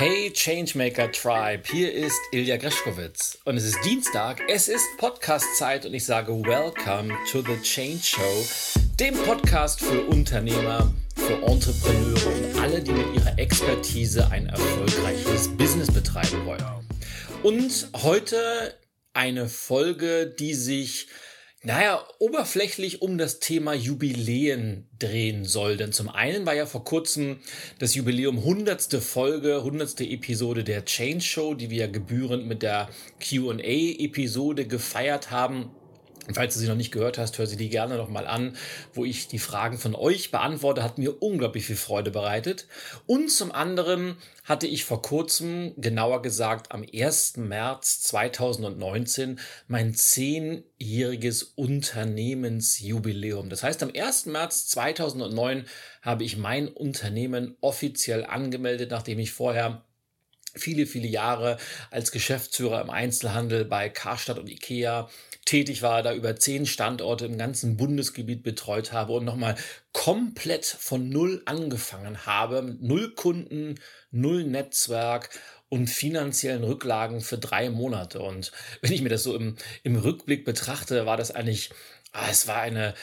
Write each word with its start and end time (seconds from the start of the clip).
Hey 0.00 0.32
Changemaker 0.32 1.12
Tribe, 1.12 1.62
hier 1.70 1.92
ist 1.92 2.18
Ilja 2.32 2.56
Greschkowitz 2.56 3.36
und 3.44 3.58
es 3.58 3.64
ist 3.64 3.84
Dienstag, 3.84 4.40
es 4.48 4.66
ist 4.66 4.96
Podcast-Zeit 4.96 5.84
und 5.84 5.92
ich 5.92 6.06
sage 6.06 6.32
Welcome 6.32 7.14
to 7.30 7.42
the 7.42 7.60
Change 7.60 8.02
Show, 8.02 8.46
dem 8.98 9.14
Podcast 9.14 9.80
für 9.80 10.00
Unternehmer, 10.06 10.90
für 11.16 11.34
Entrepreneure 11.42 12.28
und 12.28 12.62
alle, 12.62 12.80
die 12.80 12.92
mit 12.92 13.14
ihrer 13.14 13.38
Expertise 13.38 14.26
ein 14.30 14.46
erfolgreiches 14.46 15.54
Business 15.58 15.92
betreiben 15.92 16.46
wollen. 16.46 16.64
Und 17.42 17.90
heute 18.02 18.78
eine 19.12 19.50
Folge, 19.50 20.34
die 20.38 20.54
sich 20.54 21.08
naja, 21.62 22.02
oberflächlich 22.18 23.02
um 23.02 23.18
das 23.18 23.38
Thema 23.38 23.74
Jubiläen 23.74 24.88
drehen 24.98 25.44
soll. 25.44 25.76
Denn 25.76 25.92
zum 25.92 26.08
einen 26.08 26.46
war 26.46 26.54
ja 26.54 26.64
vor 26.64 26.84
kurzem 26.84 27.40
das 27.78 27.94
Jubiläum 27.94 28.38
100. 28.38 28.94
Folge, 28.94 29.56
100. 29.56 30.00
Episode 30.00 30.64
der 30.64 30.86
Change 30.86 31.20
Show, 31.20 31.54
die 31.54 31.68
wir 31.68 31.88
gebührend 31.88 32.46
mit 32.46 32.62
der 32.62 32.88
Q&A-Episode 33.22 34.66
gefeiert 34.66 35.30
haben. 35.30 35.70
Und 36.26 36.34
falls 36.34 36.54
du 36.54 36.60
sie 36.60 36.68
noch 36.68 36.76
nicht 36.76 36.92
gehört 36.92 37.18
hast, 37.18 37.38
hör 37.38 37.46
sie 37.46 37.56
die 37.56 37.70
gerne 37.70 37.96
noch 37.96 38.08
mal 38.08 38.26
an, 38.26 38.56
wo 38.94 39.04
ich 39.04 39.28
die 39.28 39.38
Fragen 39.38 39.78
von 39.78 39.94
euch 39.94 40.30
beantworte, 40.30 40.82
hat 40.82 40.98
mir 40.98 41.22
unglaublich 41.22 41.66
viel 41.66 41.76
Freude 41.76 42.10
bereitet. 42.10 42.66
Und 43.06 43.30
zum 43.30 43.52
anderen 43.52 44.16
hatte 44.44 44.66
ich 44.66 44.84
vor 44.84 45.02
kurzem, 45.02 45.74
genauer 45.76 46.22
gesagt 46.22 46.72
am 46.72 46.84
1. 46.92 47.38
März 47.38 48.02
2019, 48.02 49.40
mein 49.66 49.94
zehnjähriges 49.94 51.42
Unternehmensjubiläum. 51.42 53.48
Das 53.48 53.62
heißt, 53.62 53.82
am 53.82 53.90
1. 53.94 54.26
März 54.26 54.68
2009 54.68 55.64
habe 56.02 56.24
ich 56.24 56.36
mein 56.36 56.68
Unternehmen 56.68 57.56
offiziell 57.60 58.24
angemeldet, 58.24 58.90
nachdem 58.90 59.18
ich 59.18 59.32
vorher 59.32 59.84
viele, 60.54 60.86
viele 60.86 61.08
Jahre 61.08 61.58
als 61.90 62.12
Geschäftsführer 62.12 62.80
im 62.80 62.90
Einzelhandel 62.90 63.64
bei 63.64 63.88
Karstadt 63.88 64.38
und 64.38 64.48
Ikea 64.48 65.08
tätig 65.44 65.82
war, 65.82 66.02
da 66.02 66.14
über 66.14 66.36
zehn 66.36 66.66
Standorte 66.66 67.26
im 67.26 67.38
ganzen 67.38 67.76
Bundesgebiet 67.76 68.42
betreut 68.42 68.92
habe 68.92 69.14
und 69.14 69.24
nochmal 69.24 69.56
komplett 69.92 70.64
von 70.64 71.08
Null 71.08 71.42
angefangen 71.44 72.24
habe, 72.26 72.62
mit 72.62 72.82
Null 72.82 73.14
Kunden, 73.14 73.74
Null 74.10 74.44
Netzwerk 74.44 75.30
und 75.68 75.88
finanziellen 75.88 76.64
Rücklagen 76.64 77.20
für 77.20 77.38
drei 77.38 77.70
Monate. 77.70 78.20
Und 78.20 78.52
wenn 78.80 78.92
ich 78.92 79.02
mir 79.02 79.08
das 79.08 79.22
so 79.22 79.34
im, 79.34 79.56
im 79.82 79.96
Rückblick 79.96 80.44
betrachte, 80.44 81.06
war 81.06 81.16
das 81.16 81.30
eigentlich, 81.30 81.70
ah, 82.12 82.28
es 82.30 82.46
war 82.46 82.60
eine, 82.60 82.94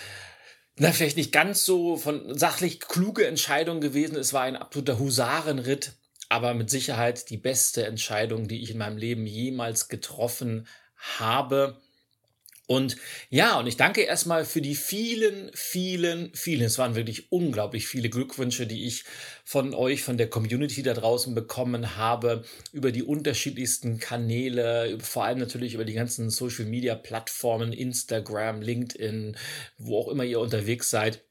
na, 0.77 0.91
vielleicht 0.91 1.17
nicht 1.17 1.31
ganz 1.31 1.65
so 1.65 1.97
von 1.97 2.37
sachlich 2.37 2.79
kluge 2.79 3.25
Entscheidung 3.25 3.81
gewesen. 3.81 4.15
Es 4.15 4.31
war 4.33 4.43
ein 4.43 4.55
absoluter 4.55 4.99
Husarenritt 4.99 5.93
aber 6.29 6.53
mit 6.53 6.69
Sicherheit 6.69 7.29
die 7.29 7.37
beste 7.37 7.85
Entscheidung, 7.85 8.47
die 8.47 8.61
ich 8.61 8.71
in 8.71 8.77
meinem 8.77 8.97
Leben 8.97 9.25
jemals 9.25 9.87
getroffen 9.87 10.67
habe. 10.95 11.79
Und 12.67 12.97
ja, 13.29 13.57
und 13.59 13.67
ich 13.67 13.77
danke 13.77 14.01
erstmal 14.01 14.43
für 14.43 14.61
die 14.61 14.75
vielen, 14.75 15.49
vielen, 15.53 16.33
vielen, 16.33 16.63
es 16.63 16.77
waren 16.77 16.95
wirklich 16.95 17.31
unglaublich 17.31 17.87
viele 17.87 18.09
Glückwünsche, 18.09 18.67
die 18.67 18.85
ich 18.85 19.05
von 19.45 19.73
euch, 19.73 20.03
von 20.03 20.17
der 20.17 20.29
Community 20.29 20.83
da 20.83 20.93
draußen 20.93 21.33
bekommen 21.33 21.95
habe, 21.95 22.43
über 22.73 22.91
die 22.91 23.03
unterschiedlichsten 23.03 23.99
Kanäle, 23.99 24.97
vor 24.99 25.23
allem 25.23 25.39
natürlich 25.39 25.75
über 25.75 25.85
die 25.85 25.93
ganzen 25.93 26.29
Social 26.29 26.65
Media 26.65 26.95
Plattformen, 26.95 27.71
Instagram, 27.71 28.61
LinkedIn, 28.61 29.37
wo 29.77 29.99
auch 29.99 30.09
immer 30.09 30.25
ihr 30.25 30.41
unterwegs 30.41 30.89
seid. 30.89 31.23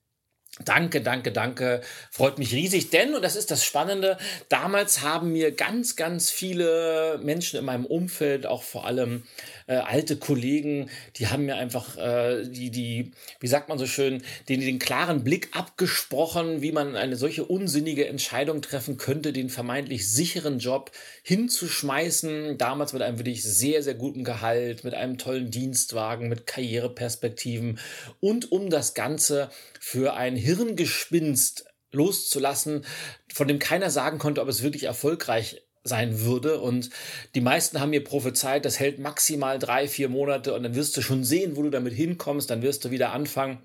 Danke, 0.64 1.02
danke, 1.02 1.32
danke. 1.32 1.82
Freut 2.10 2.38
mich 2.38 2.54
riesig, 2.54 2.88
denn, 2.88 3.14
und 3.14 3.22
das 3.22 3.36
ist 3.36 3.50
das 3.50 3.62
Spannende, 3.62 4.16
damals 4.48 5.02
haben 5.02 5.32
mir 5.32 5.52
ganz, 5.52 5.96
ganz 5.96 6.30
viele 6.30 7.20
Menschen 7.22 7.58
in 7.58 7.64
meinem 7.66 7.84
Umfeld, 7.84 8.46
auch 8.46 8.62
vor 8.62 8.86
allem 8.86 9.24
äh, 9.66 9.74
alte 9.74 10.16
Kollegen, 10.16 10.88
die 11.16 11.26
haben 11.26 11.44
mir 11.44 11.56
einfach 11.56 11.98
äh, 11.98 12.44
die, 12.48 12.70
die, 12.70 13.12
wie 13.38 13.46
sagt 13.48 13.68
man 13.68 13.78
so 13.78 13.86
schön, 13.86 14.22
den, 14.48 14.60
den 14.60 14.78
klaren 14.78 15.24
Blick 15.24 15.50
abgesprochen, 15.52 16.62
wie 16.62 16.72
man 16.72 16.96
eine 16.96 17.16
solche 17.16 17.44
unsinnige 17.44 18.06
Entscheidung 18.06 18.62
treffen 18.62 18.96
könnte, 18.96 19.34
den 19.34 19.50
vermeintlich 19.50 20.10
sicheren 20.10 20.58
Job 20.58 20.90
hinzuschmeißen. 21.22 22.56
Damals 22.56 22.94
mit 22.94 23.02
einem 23.02 23.18
wirklich 23.18 23.42
sehr, 23.42 23.82
sehr 23.82 23.94
guten 23.94 24.24
Gehalt, 24.24 24.84
mit 24.84 24.94
einem 24.94 25.18
tollen 25.18 25.50
Dienstwagen, 25.50 26.28
mit 26.28 26.46
Karriereperspektiven 26.46 27.78
und 28.20 28.52
um 28.52 28.70
das 28.70 28.94
Ganze 28.94 29.50
für 29.80 30.14
ein 30.14 30.36
Hirngespinst 30.46 31.64
loszulassen, 31.92 32.84
von 33.32 33.48
dem 33.48 33.58
keiner 33.58 33.90
sagen 33.90 34.18
konnte, 34.18 34.40
ob 34.40 34.48
es 34.48 34.62
wirklich 34.62 34.84
erfolgreich 34.84 35.62
sein 35.84 36.20
würde. 36.20 36.60
Und 36.60 36.90
die 37.34 37.40
meisten 37.40 37.80
haben 37.80 37.90
mir 37.90 38.04
prophezeit, 38.04 38.64
das 38.64 38.80
hält 38.80 38.98
maximal 38.98 39.58
drei, 39.58 39.88
vier 39.88 40.08
Monate 40.08 40.54
und 40.54 40.62
dann 40.62 40.74
wirst 40.74 40.96
du 40.96 41.02
schon 41.02 41.24
sehen, 41.24 41.56
wo 41.56 41.62
du 41.62 41.70
damit 41.70 41.94
hinkommst, 41.94 42.50
dann 42.50 42.62
wirst 42.62 42.84
du 42.84 42.90
wieder 42.90 43.12
anfangen 43.12 43.58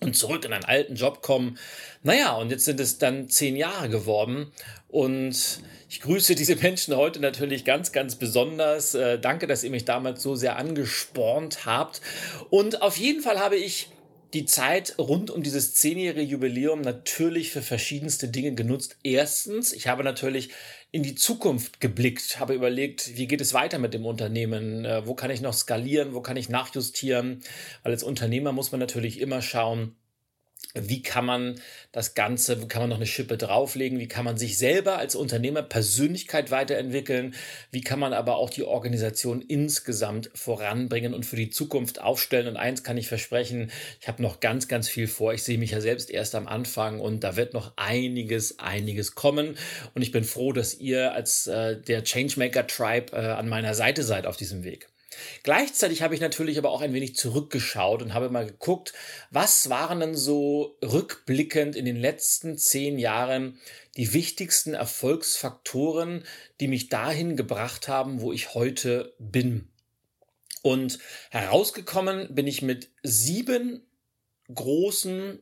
und 0.00 0.16
zurück 0.16 0.44
in 0.44 0.52
einen 0.52 0.64
alten 0.64 0.94
Job 0.94 1.22
kommen. 1.22 1.58
Naja, 2.02 2.32
und 2.36 2.50
jetzt 2.50 2.64
sind 2.64 2.80
es 2.80 2.98
dann 2.98 3.28
zehn 3.28 3.56
Jahre 3.56 3.88
geworden 3.88 4.52
und 4.88 5.60
ich 5.88 6.00
grüße 6.00 6.34
diese 6.36 6.56
Menschen 6.56 6.96
heute 6.96 7.20
natürlich 7.20 7.64
ganz, 7.64 7.92
ganz 7.92 8.14
besonders. 8.14 8.94
Äh, 8.94 9.18
danke, 9.18 9.46
dass 9.46 9.64
ihr 9.64 9.70
mich 9.70 9.84
damals 9.84 10.22
so 10.22 10.36
sehr 10.36 10.56
angespornt 10.56 11.66
habt. 11.66 12.00
Und 12.48 12.80
auf 12.80 12.96
jeden 12.96 13.22
Fall 13.22 13.40
habe 13.40 13.56
ich 13.56 13.88
die 14.34 14.44
Zeit 14.44 14.94
rund 14.98 15.30
um 15.30 15.42
dieses 15.42 15.74
zehnjährige 15.74 16.22
Jubiläum 16.22 16.80
natürlich 16.80 17.50
für 17.50 17.62
verschiedenste 17.62 18.28
Dinge 18.28 18.54
genutzt. 18.54 18.96
Erstens, 19.02 19.72
ich 19.72 19.88
habe 19.88 20.04
natürlich 20.04 20.50
in 20.92 21.02
die 21.02 21.14
Zukunft 21.14 21.80
geblickt, 21.80 22.40
habe 22.40 22.54
überlegt, 22.54 23.16
wie 23.16 23.26
geht 23.26 23.40
es 23.40 23.54
weiter 23.54 23.78
mit 23.78 23.94
dem 23.94 24.04
Unternehmen, 24.06 24.84
äh, 24.84 25.06
wo 25.06 25.14
kann 25.14 25.30
ich 25.30 25.40
noch 25.40 25.54
skalieren, 25.54 26.14
wo 26.14 26.20
kann 26.20 26.36
ich 26.36 26.48
nachjustieren, 26.48 27.42
weil 27.82 27.92
als 27.92 28.02
Unternehmer 28.02 28.52
muss 28.52 28.72
man 28.72 28.80
natürlich 28.80 29.20
immer 29.20 29.42
schauen, 29.42 29.94
wie 30.74 31.02
kann 31.02 31.26
man 31.26 31.60
das 31.92 32.14
Ganze, 32.14 32.62
wie 32.62 32.68
kann 32.68 32.82
man 32.82 32.90
noch 32.90 32.96
eine 32.96 33.06
Schippe 33.06 33.36
drauflegen, 33.36 33.98
wie 33.98 34.08
kann 34.08 34.24
man 34.24 34.36
sich 34.36 34.56
selber 34.56 34.98
als 34.98 35.16
Unternehmer 35.16 35.62
Persönlichkeit 35.62 36.50
weiterentwickeln, 36.50 37.34
wie 37.72 37.80
kann 37.80 37.98
man 37.98 38.12
aber 38.12 38.36
auch 38.36 38.50
die 38.50 38.62
Organisation 38.62 39.42
insgesamt 39.42 40.30
voranbringen 40.34 41.12
und 41.12 41.26
für 41.26 41.36
die 41.36 41.50
Zukunft 41.50 42.00
aufstellen. 42.00 42.46
Und 42.46 42.56
eins 42.56 42.84
kann 42.84 42.96
ich 42.96 43.08
versprechen, 43.08 43.70
ich 44.00 44.08
habe 44.08 44.22
noch 44.22 44.40
ganz, 44.40 44.68
ganz 44.68 44.88
viel 44.88 45.08
vor. 45.08 45.34
Ich 45.34 45.42
sehe 45.42 45.58
mich 45.58 45.72
ja 45.72 45.80
selbst 45.80 46.10
erst 46.10 46.34
am 46.34 46.46
Anfang 46.46 47.00
und 47.00 47.24
da 47.24 47.36
wird 47.36 47.52
noch 47.52 47.72
einiges, 47.76 48.58
einiges 48.60 49.14
kommen. 49.14 49.56
Und 49.94 50.02
ich 50.02 50.12
bin 50.12 50.24
froh, 50.24 50.52
dass 50.52 50.74
ihr 50.74 51.12
als 51.12 51.48
äh, 51.48 51.80
der 51.80 52.04
Changemaker 52.04 52.66
Tribe 52.66 53.12
äh, 53.12 53.16
an 53.16 53.48
meiner 53.48 53.74
Seite 53.74 54.04
seid 54.04 54.26
auf 54.26 54.36
diesem 54.36 54.62
Weg. 54.62 54.88
Gleichzeitig 55.42 56.02
habe 56.02 56.14
ich 56.14 56.20
natürlich 56.20 56.58
aber 56.58 56.70
auch 56.70 56.80
ein 56.80 56.92
wenig 56.92 57.16
zurückgeschaut 57.16 58.02
und 58.02 58.14
habe 58.14 58.30
mal 58.30 58.46
geguckt, 58.46 58.92
was 59.30 59.68
waren 59.68 60.00
denn 60.00 60.14
so 60.14 60.76
rückblickend 60.82 61.74
in 61.76 61.84
den 61.84 61.96
letzten 61.96 62.56
zehn 62.56 62.98
Jahren 62.98 63.58
die 63.96 64.12
wichtigsten 64.12 64.74
Erfolgsfaktoren, 64.74 66.24
die 66.60 66.68
mich 66.68 66.88
dahin 66.88 67.36
gebracht 67.36 67.88
haben, 67.88 68.20
wo 68.20 68.32
ich 68.32 68.54
heute 68.54 69.14
bin. 69.18 69.68
Und 70.62 70.98
herausgekommen 71.30 72.34
bin 72.34 72.46
ich 72.46 72.62
mit 72.62 72.90
sieben 73.02 73.82
großen 74.52 75.40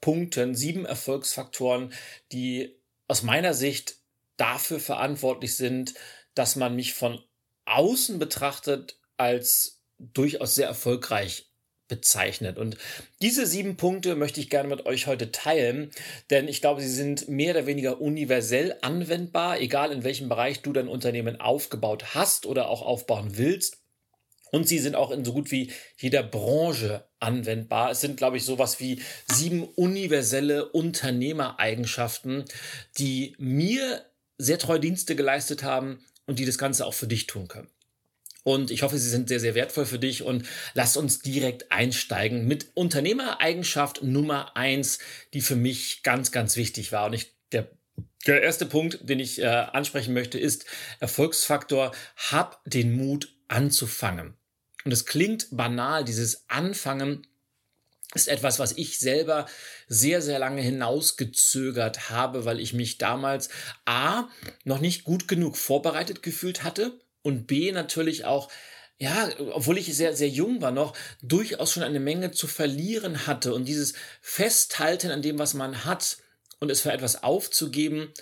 Punkten, 0.00 0.54
sieben 0.54 0.86
Erfolgsfaktoren, 0.86 1.92
die 2.32 2.74
aus 3.08 3.22
meiner 3.22 3.54
Sicht 3.54 3.96
dafür 4.36 4.80
verantwortlich 4.80 5.56
sind, 5.56 5.94
dass 6.34 6.56
man 6.56 6.74
mich 6.74 6.94
von 6.94 7.22
außen 7.66 8.18
betrachtet 8.18 8.98
als 9.16 9.82
durchaus 9.98 10.54
sehr 10.54 10.66
erfolgreich 10.66 11.50
bezeichnet. 11.88 12.56
Und 12.58 12.76
diese 13.20 13.46
sieben 13.46 13.76
Punkte 13.76 14.16
möchte 14.16 14.40
ich 14.40 14.50
gerne 14.50 14.68
mit 14.68 14.86
euch 14.86 15.06
heute 15.06 15.32
teilen, 15.32 15.90
denn 16.30 16.48
ich 16.48 16.60
glaube, 16.60 16.80
sie 16.80 16.88
sind 16.88 17.28
mehr 17.28 17.54
oder 17.54 17.66
weniger 17.66 18.00
universell 18.00 18.76
anwendbar, 18.80 19.60
egal 19.60 19.92
in 19.92 20.02
welchem 20.02 20.28
Bereich 20.28 20.62
du 20.62 20.72
dein 20.72 20.88
Unternehmen 20.88 21.40
aufgebaut 21.40 22.14
hast 22.14 22.46
oder 22.46 22.68
auch 22.68 22.82
aufbauen 22.82 23.36
willst. 23.36 23.78
Und 24.50 24.68
sie 24.68 24.78
sind 24.78 24.94
auch 24.94 25.10
in 25.10 25.24
so 25.24 25.32
gut 25.32 25.50
wie 25.50 25.72
jeder 25.98 26.22
Branche 26.22 27.08
anwendbar. 27.18 27.90
Es 27.90 28.00
sind, 28.00 28.16
glaube 28.16 28.36
ich, 28.36 28.44
sowas 28.44 28.78
wie 28.78 29.02
sieben 29.26 29.64
universelle 29.64 30.68
Unternehmereigenschaften, 30.70 32.44
die 32.96 33.34
mir 33.38 34.04
sehr 34.38 34.58
treue 34.58 34.78
Dienste 34.78 35.16
geleistet 35.16 35.64
haben 35.64 36.04
und 36.26 36.38
die 36.38 36.46
das 36.46 36.58
Ganze 36.58 36.86
auch 36.86 36.94
für 36.94 37.08
dich 37.08 37.26
tun 37.26 37.48
können. 37.48 37.73
Und 38.44 38.70
ich 38.70 38.82
hoffe, 38.82 38.98
sie 38.98 39.08
sind 39.08 39.28
sehr, 39.28 39.40
sehr 39.40 39.54
wertvoll 39.54 39.86
für 39.86 39.98
dich 39.98 40.22
und 40.22 40.46
lass 40.74 40.98
uns 40.98 41.20
direkt 41.20 41.72
einsteigen 41.72 42.46
mit 42.46 42.66
Unternehmereigenschaft 42.74 44.02
Nummer 44.02 44.54
eins, 44.54 44.98
die 45.32 45.40
für 45.40 45.56
mich 45.56 46.02
ganz, 46.02 46.30
ganz 46.30 46.56
wichtig 46.56 46.92
war. 46.92 47.06
Und 47.06 47.14
ich, 47.14 47.32
der, 47.52 47.70
der 48.26 48.42
erste 48.42 48.66
Punkt, 48.66 48.98
den 49.08 49.18
ich 49.18 49.40
äh, 49.40 49.46
ansprechen 49.46 50.12
möchte, 50.12 50.38
ist 50.38 50.66
Erfolgsfaktor, 51.00 51.92
hab 52.16 52.62
den 52.66 52.92
Mut 52.92 53.34
anzufangen. 53.48 54.34
Und 54.84 54.92
es 54.92 55.06
klingt 55.06 55.48
banal, 55.50 56.04
dieses 56.04 56.44
Anfangen, 56.50 57.26
ist 58.14 58.28
etwas, 58.28 58.58
was 58.58 58.72
ich 58.72 58.98
selber 58.98 59.46
sehr, 59.88 60.20
sehr 60.20 60.38
lange 60.38 60.60
hinausgezögert 60.60 62.10
habe, 62.10 62.44
weil 62.44 62.60
ich 62.60 62.74
mich 62.74 62.98
damals 62.98 63.48
A, 63.86 64.28
noch 64.64 64.80
nicht 64.80 65.04
gut 65.04 65.26
genug 65.26 65.56
vorbereitet 65.56 66.22
gefühlt 66.22 66.62
hatte 66.62 67.00
und 67.24 67.48
B, 67.48 67.72
natürlich 67.72 68.24
auch 68.24 68.48
ja, 68.98 69.28
obwohl 69.52 69.78
ich 69.78 69.94
sehr, 69.94 70.14
sehr 70.14 70.28
jung 70.28 70.62
war 70.62 70.70
noch, 70.70 70.96
durchaus 71.20 71.72
schon 71.72 71.82
eine 71.82 71.98
Menge 71.98 72.30
zu 72.30 72.46
verlieren 72.46 73.26
hatte 73.26 73.52
und 73.52 73.64
dieses 73.64 73.94
Festhalten 74.20 75.10
an 75.10 75.20
dem, 75.20 75.38
was 75.38 75.54
man 75.54 75.84
hat 75.84 76.18
und 76.60 76.70
es 76.70 76.80
für 76.80 76.92
etwas 76.92 77.22
aufzugeben, 77.22 78.12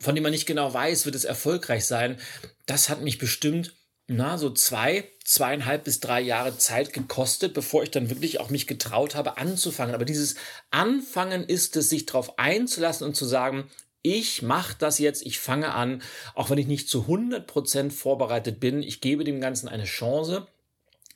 von 0.00 0.14
dem 0.14 0.22
man 0.22 0.32
nicht 0.32 0.46
genau 0.46 0.72
weiß, 0.74 1.04
wird 1.04 1.14
es 1.14 1.24
erfolgreich 1.24 1.86
sein, 1.86 2.18
das 2.66 2.88
hat 2.88 3.02
mich 3.02 3.18
bestimmt 3.18 3.74
na, 4.12 4.38
so 4.38 4.50
zwei, 4.50 5.08
zweieinhalb 5.24 5.84
bis 5.84 6.00
drei 6.00 6.20
Jahre 6.20 6.58
Zeit 6.58 6.92
gekostet, 6.92 7.54
bevor 7.54 7.84
ich 7.84 7.92
dann 7.92 8.10
wirklich 8.10 8.40
auch 8.40 8.50
mich 8.50 8.66
getraut 8.66 9.14
habe, 9.14 9.38
anzufangen. 9.38 9.94
Aber 9.94 10.04
dieses 10.04 10.34
Anfangen 10.72 11.44
ist 11.44 11.76
es, 11.76 11.90
sich 11.90 12.06
darauf 12.06 12.36
einzulassen 12.36 13.06
und 13.06 13.14
zu 13.14 13.24
sagen, 13.24 13.70
ich 14.02 14.42
mache 14.42 14.76
das 14.78 14.98
jetzt, 14.98 15.24
ich 15.26 15.38
fange 15.38 15.74
an, 15.74 16.02
auch 16.34 16.50
wenn 16.50 16.58
ich 16.58 16.66
nicht 16.66 16.88
zu 16.88 17.02
100 17.02 17.46
Prozent 17.46 17.92
vorbereitet 17.92 18.60
bin, 18.60 18.82
ich 18.82 19.00
gebe 19.00 19.24
dem 19.24 19.40
Ganzen 19.40 19.68
eine 19.68 19.84
Chance. 19.84 20.46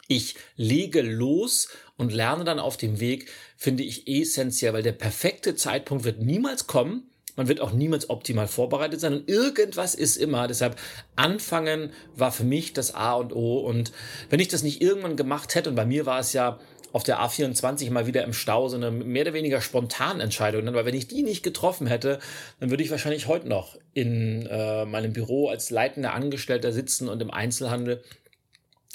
Ich 0.07 0.37
lege 0.57 1.01
los 1.01 1.69
und 1.97 2.13
lerne 2.13 2.45
dann 2.45 2.59
auf 2.59 2.77
dem 2.77 3.01
Weg, 3.01 3.31
finde 3.57 3.85
ich 3.85 4.07
essentiell, 4.07 4.75
weil 4.75 4.83
der 4.83 4.93
perfekte 4.93 5.57
Zeitpunkt 5.57 6.05
wird 6.05 6.21
niemals 6.21 6.67
kommen. 6.67 7.11
Man 7.37 7.49
wird 7.49 7.61
auch 7.61 7.73
niemals 7.73 8.11
optimal 8.11 8.47
vorbereitet 8.47 9.01
sein 9.01 9.15
und 9.15 9.29
irgendwas 9.29 9.95
ist 9.95 10.17
immer. 10.17 10.47
Deshalb 10.47 10.79
anfangen 11.17 11.91
war 12.15 12.31
für 12.31 12.45
mich 12.45 12.75
das 12.75 12.95
A 12.95 13.15
und 13.15 13.35
O. 13.35 13.59
Und 13.61 13.93
wenn 14.31 14.41
ich 14.41 14.49
das 14.49 14.63
nicht 14.63 14.83
irgendwann 14.83 15.17
gemacht 15.17 15.55
hätte, 15.55 15.71
und 15.71 15.75
bei 15.75 15.87
mir 15.87 16.07
war 16.07 16.21
es 16.21 16.33
ja 16.33 16.61
auf 16.95 17.03
der 17.03 17.19
A24 17.19 17.91
mal 17.91 18.07
wieder 18.07 18.23
im 18.23 18.33
Stau 18.33 18.69
so 18.69 18.77
eine 18.77 18.93
mehr 18.93 19.23
oder 19.23 19.33
weniger 19.33 19.61
spontane 19.61 20.23
Entscheidung, 20.23 20.73
weil 20.73 20.85
wenn 20.85 20.95
ich 20.95 21.09
die 21.09 21.25
nicht 21.25 21.43
getroffen 21.43 21.89
hätte, 21.89 22.21
dann 22.61 22.71
würde 22.71 22.85
ich 22.85 22.91
wahrscheinlich 22.93 23.27
heute 23.27 23.49
noch 23.49 23.77
in 23.95 24.47
äh, 24.47 24.85
meinem 24.85 25.13
Büro 25.13 25.49
als 25.49 25.71
leitender 25.71 26.15
Angestellter 26.15 26.71
sitzen 26.71 27.09
und 27.09 27.21
im 27.21 27.33
Einzelhandel 27.33 28.05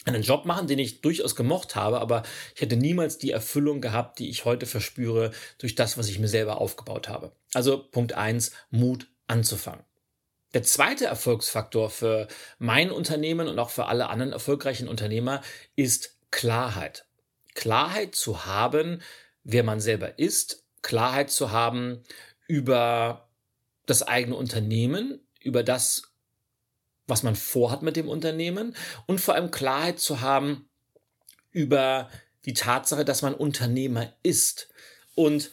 einen 0.06 0.24
Job 0.24 0.46
machen, 0.46 0.68
den 0.68 0.80
ich 0.80 1.02
durchaus 1.02 1.36
gemocht 1.36 1.76
habe, 1.76 2.00
aber 2.00 2.24
ich 2.56 2.62
hätte 2.62 2.78
niemals 2.78 3.18
die 3.18 3.32
Erfüllung 3.32 3.82
gehabt, 3.82 4.20
die 4.20 4.30
ich 4.30 4.46
heute 4.46 4.66
verspüre 4.66 5.32
durch 5.58 5.76
das, 5.76 5.98
was 5.98 6.08
ich 6.08 6.20
mir 6.20 6.30
selber 6.30 6.62
aufgebaut 6.62 7.10
habe. 7.10 7.34
Also 7.54 7.84
Punkt 7.84 8.14
eins: 8.14 8.54
Mut 8.70 9.08
anzufangen. 9.28 9.84
Der 10.54 10.64
zweite 10.64 11.06
Erfolgsfaktor 11.06 11.90
für 11.90 12.30
mein 12.60 12.92
Unternehmen 12.92 13.50
und 13.50 13.60
auch 13.60 13.72
für 13.72 13.88
alle 13.88 14.08
anderen 14.08 14.32
erfolgreichen 14.32 14.88
Unternehmer 14.88 15.42
ist 15.76 16.18
Klarheit. 16.32 17.09
Klarheit 17.56 18.16
zu 18.16 18.46
haben, 18.46 19.02
wer 19.44 19.64
man 19.64 19.80
selber 19.80 20.20
ist, 20.20 20.64
Klarheit 20.82 21.32
zu 21.32 21.52
haben 21.52 22.04
über 22.48 23.30
das 23.86 24.04
eigene 24.04 24.36
Unternehmen, 24.36 25.20
über 25.42 25.64
das, 25.64 26.04
was 27.08 27.24
man 27.24 27.36
vorhat 27.36 27.82
mit 27.82 27.96
dem 27.96 28.08
Unternehmen 28.08 28.76
und 29.08 29.20
vor 29.20 29.36
allem 29.36 29.52
Klarheit 29.52 30.00
zu 30.00 30.22
haben 30.22 30.70
über 31.52 32.10
die 32.46 32.54
Tatsache, 32.54 33.04
dass 33.04 33.22
man 33.22 33.34
Unternehmer 33.34 34.14
ist. 34.24 34.70
Und 35.16 35.52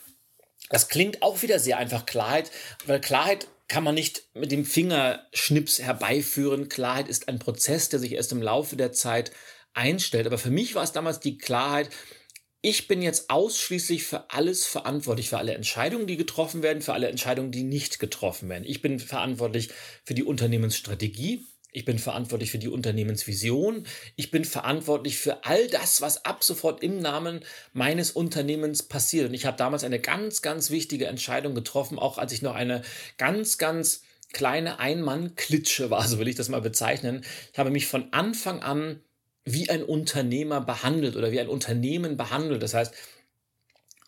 das 0.68 0.88
klingt 0.88 1.22
auch 1.22 1.42
wieder 1.42 1.58
sehr 1.58 1.78
einfach 1.78 2.06
Klarheit, 2.06 2.50
weil 2.86 3.00
Klarheit 3.00 3.48
kann 3.68 3.84
man 3.84 3.94
nicht 3.94 4.22
mit 4.34 4.52
dem 4.52 4.64
Fingerschnips 4.64 5.80
herbeiführen. 5.80 6.68
Klarheit 6.68 7.08
ist 7.08 7.28
ein 7.28 7.38
Prozess, 7.38 7.88
der 7.88 7.98
sich 7.98 8.12
erst 8.12 8.32
im 8.32 8.42
Laufe 8.42 8.76
der 8.76 8.92
Zeit 8.92 9.32
einstellt. 9.76 10.26
Aber 10.26 10.38
für 10.38 10.50
mich 10.50 10.74
war 10.74 10.82
es 10.82 10.92
damals 10.92 11.20
die 11.20 11.38
Klarheit, 11.38 11.90
ich 12.62 12.88
bin 12.88 13.00
jetzt 13.00 13.30
ausschließlich 13.30 14.02
für 14.02 14.30
alles 14.30 14.66
verantwortlich, 14.66 15.28
für 15.28 15.38
alle 15.38 15.54
Entscheidungen, 15.54 16.08
die 16.08 16.16
getroffen 16.16 16.62
werden, 16.64 16.82
für 16.82 16.94
alle 16.94 17.08
Entscheidungen, 17.08 17.52
die 17.52 17.62
nicht 17.62 18.00
getroffen 18.00 18.48
werden. 18.48 18.64
Ich 18.66 18.82
bin 18.82 18.98
verantwortlich 18.98 19.70
für 20.02 20.14
die 20.14 20.24
Unternehmensstrategie. 20.24 21.46
Ich 21.70 21.84
bin 21.84 22.00
verantwortlich 22.00 22.50
für 22.50 22.58
die 22.58 22.68
Unternehmensvision. 22.68 23.86
Ich 24.16 24.32
bin 24.32 24.44
verantwortlich 24.44 25.18
für 25.18 25.44
all 25.44 25.68
das, 25.68 26.00
was 26.00 26.24
ab 26.24 26.42
sofort 26.42 26.82
im 26.82 26.98
Namen 26.98 27.44
meines 27.72 28.10
Unternehmens 28.10 28.82
passiert. 28.82 29.28
Und 29.28 29.34
ich 29.34 29.46
habe 29.46 29.58
damals 29.58 29.84
eine 29.84 30.00
ganz, 30.00 30.42
ganz 30.42 30.70
wichtige 30.70 31.06
Entscheidung 31.06 31.54
getroffen, 31.54 32.00
auch 32.00 32.18
als 32.18 32.32
ich 32.32 32.42
noch 32.42 32.54
eine 32.54 32.82
ganz, 33.16 33.58
ganz 33.58 34.02
kleine 34.32 34.80
Ein-Mann-Klitsche 34.80 35.90
war, 35.90 36.08
so 36.08 36.18
will 36.18 36.28
ich 36.28 36.34
das 36.34 36.48
mal 36.48 36.60
bezeichnen. 36.60 37.24
Ich 37.52 37.58
habe 37.58 37.70
mich 37.70 37.86
von 37.86 38.12
Anfang 38.12 38.60
an 38.62 39.02
wie 39.46 39.70
ein 39.70 39.82
Unternehmer 39.82 40.60
behandelt 40.60 41.16
oder 41.16 41.32
wie 41.32 41.40
ein 41.40 41.48
Unternehmen 41.48 42.16
behandelt. 42.16 42.62
Das 42.62 42.74
heißt, 42.74 42.92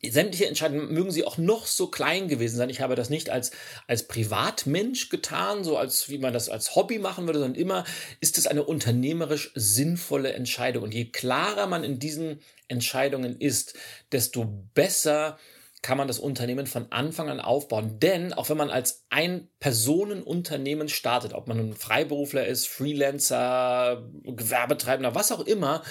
sämtliche 0.03 0.47
Entscheidungen 0.47 0.93
mögen 0.93 1.11
sie 1.11 1.25
auch 1.25 1.39
noch 1.39 1.67
so 1.67 1.87
klein 1.89 2.29
gewesen 2.29 2.57
sein. 2.57 2.71
Ich 2.71 2.81
habe 2.81 2.97
das 2.97 3.09
nicht 3.09 3.31
als, 3.31 3.53
als 3.87 4.07
Privatmensch 4.07 5.09
getan, 5.09 5.65
so 5.65 5.77
als 5.77 6.09
wie 6.09 6.19
man 6.19 6.33
das 6.33 6.49
als 6.49 6.75
Hobby 6.75 6.99
machen 6.99 7.27
würde, 7.27 7.39
sondern 7.39 7.61
immer 7.61 7.85
ist 8.21 8.37
es 8.37 8.47
eine 8.47 8.65
unternehmerisch 8.65 9.53
sinnvolle 9.55 10.33
Entscheidung. 10.33 10.83
Und 10.83 10.95
je 10.95 11.07
klarer 11.07 11.67
man 11.67 11.85
in 11.85 11.99
diesen 11.99 12.41
Entscheidungen 12.67 13.41
ist, 13.41 13.75
desto 14.13 14.45
besser 14.75 15.39
kann 15.83 15.99
man 15.99 16.09
das 16.09 16.19
Unternehmen 16.19 16.67
von 16.67 16.91
Anfang 16.91 17.29
an 17.29 17.41
aufbauen. 17.41 18.01
Denn 18.01 18.33
auch 18.33 18.49
wenn 18.49 18.57
man 18.57 18.71
als 18.71 19.05
Ein-Personen-Unternehmen 19.11 20.89
startet, 20.89 21.35
ob 21.35 21.47
man 21.47 21.59
nun 21.59 21.75
Freiberufler 21.75 22.47
ist, 22.47 22.69
Freelancer, 22.69 24.09
Gewerbetreibender, 24.25 25.15
was 25.15 25.33
auch 25.33 25.47
immer, 25.47 25.83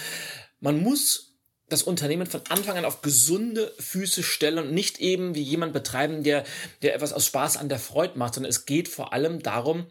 man 0.59 0.81
muss 0.81 1.27
das 1.69 1.83
Unternehmen 1.83 2.27
von 2.27 2.41
Anfang 2.49 2.77
an 2.77 2.85
auf 2.85 3.01
gesunde 3.01 3.73
Füße 3.77 4.23
stellen 4.23 4.59
und 4.59 4.73
nicht 4.73 4.99
eben 4.99 5.35
wie 5.35 5.41
jemand 5.41 5.73
betreiben, 5.73 6.23
der, 6.23 6.45
der 6.81 6.95
etwas 6.95 7.13
aus 7.13 7.25
Spaß 7.25 7.57
an 7.57 7.69
der 7.69 7.79
Freude 7.79 8.17
macht, 8.17 8.35
sondern 8.35 8.49
es 8.49 8.65
geht 8.65 8.87
vor 8.87 9.13
allem 9.13 9.41
darum, 9.41 9.87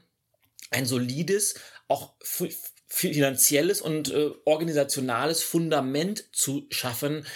ein 0.70 0.86
solides, 0.86 1.56
auch 1.86 2.14
finanzielles 2.88 3.82
und 3.82 4.10
äh, 4.10 4.30
organisationales 4.44 5.42
Fundament 5.42 6.24
zu 6.32 6.66
schaffen, 6.70 7.26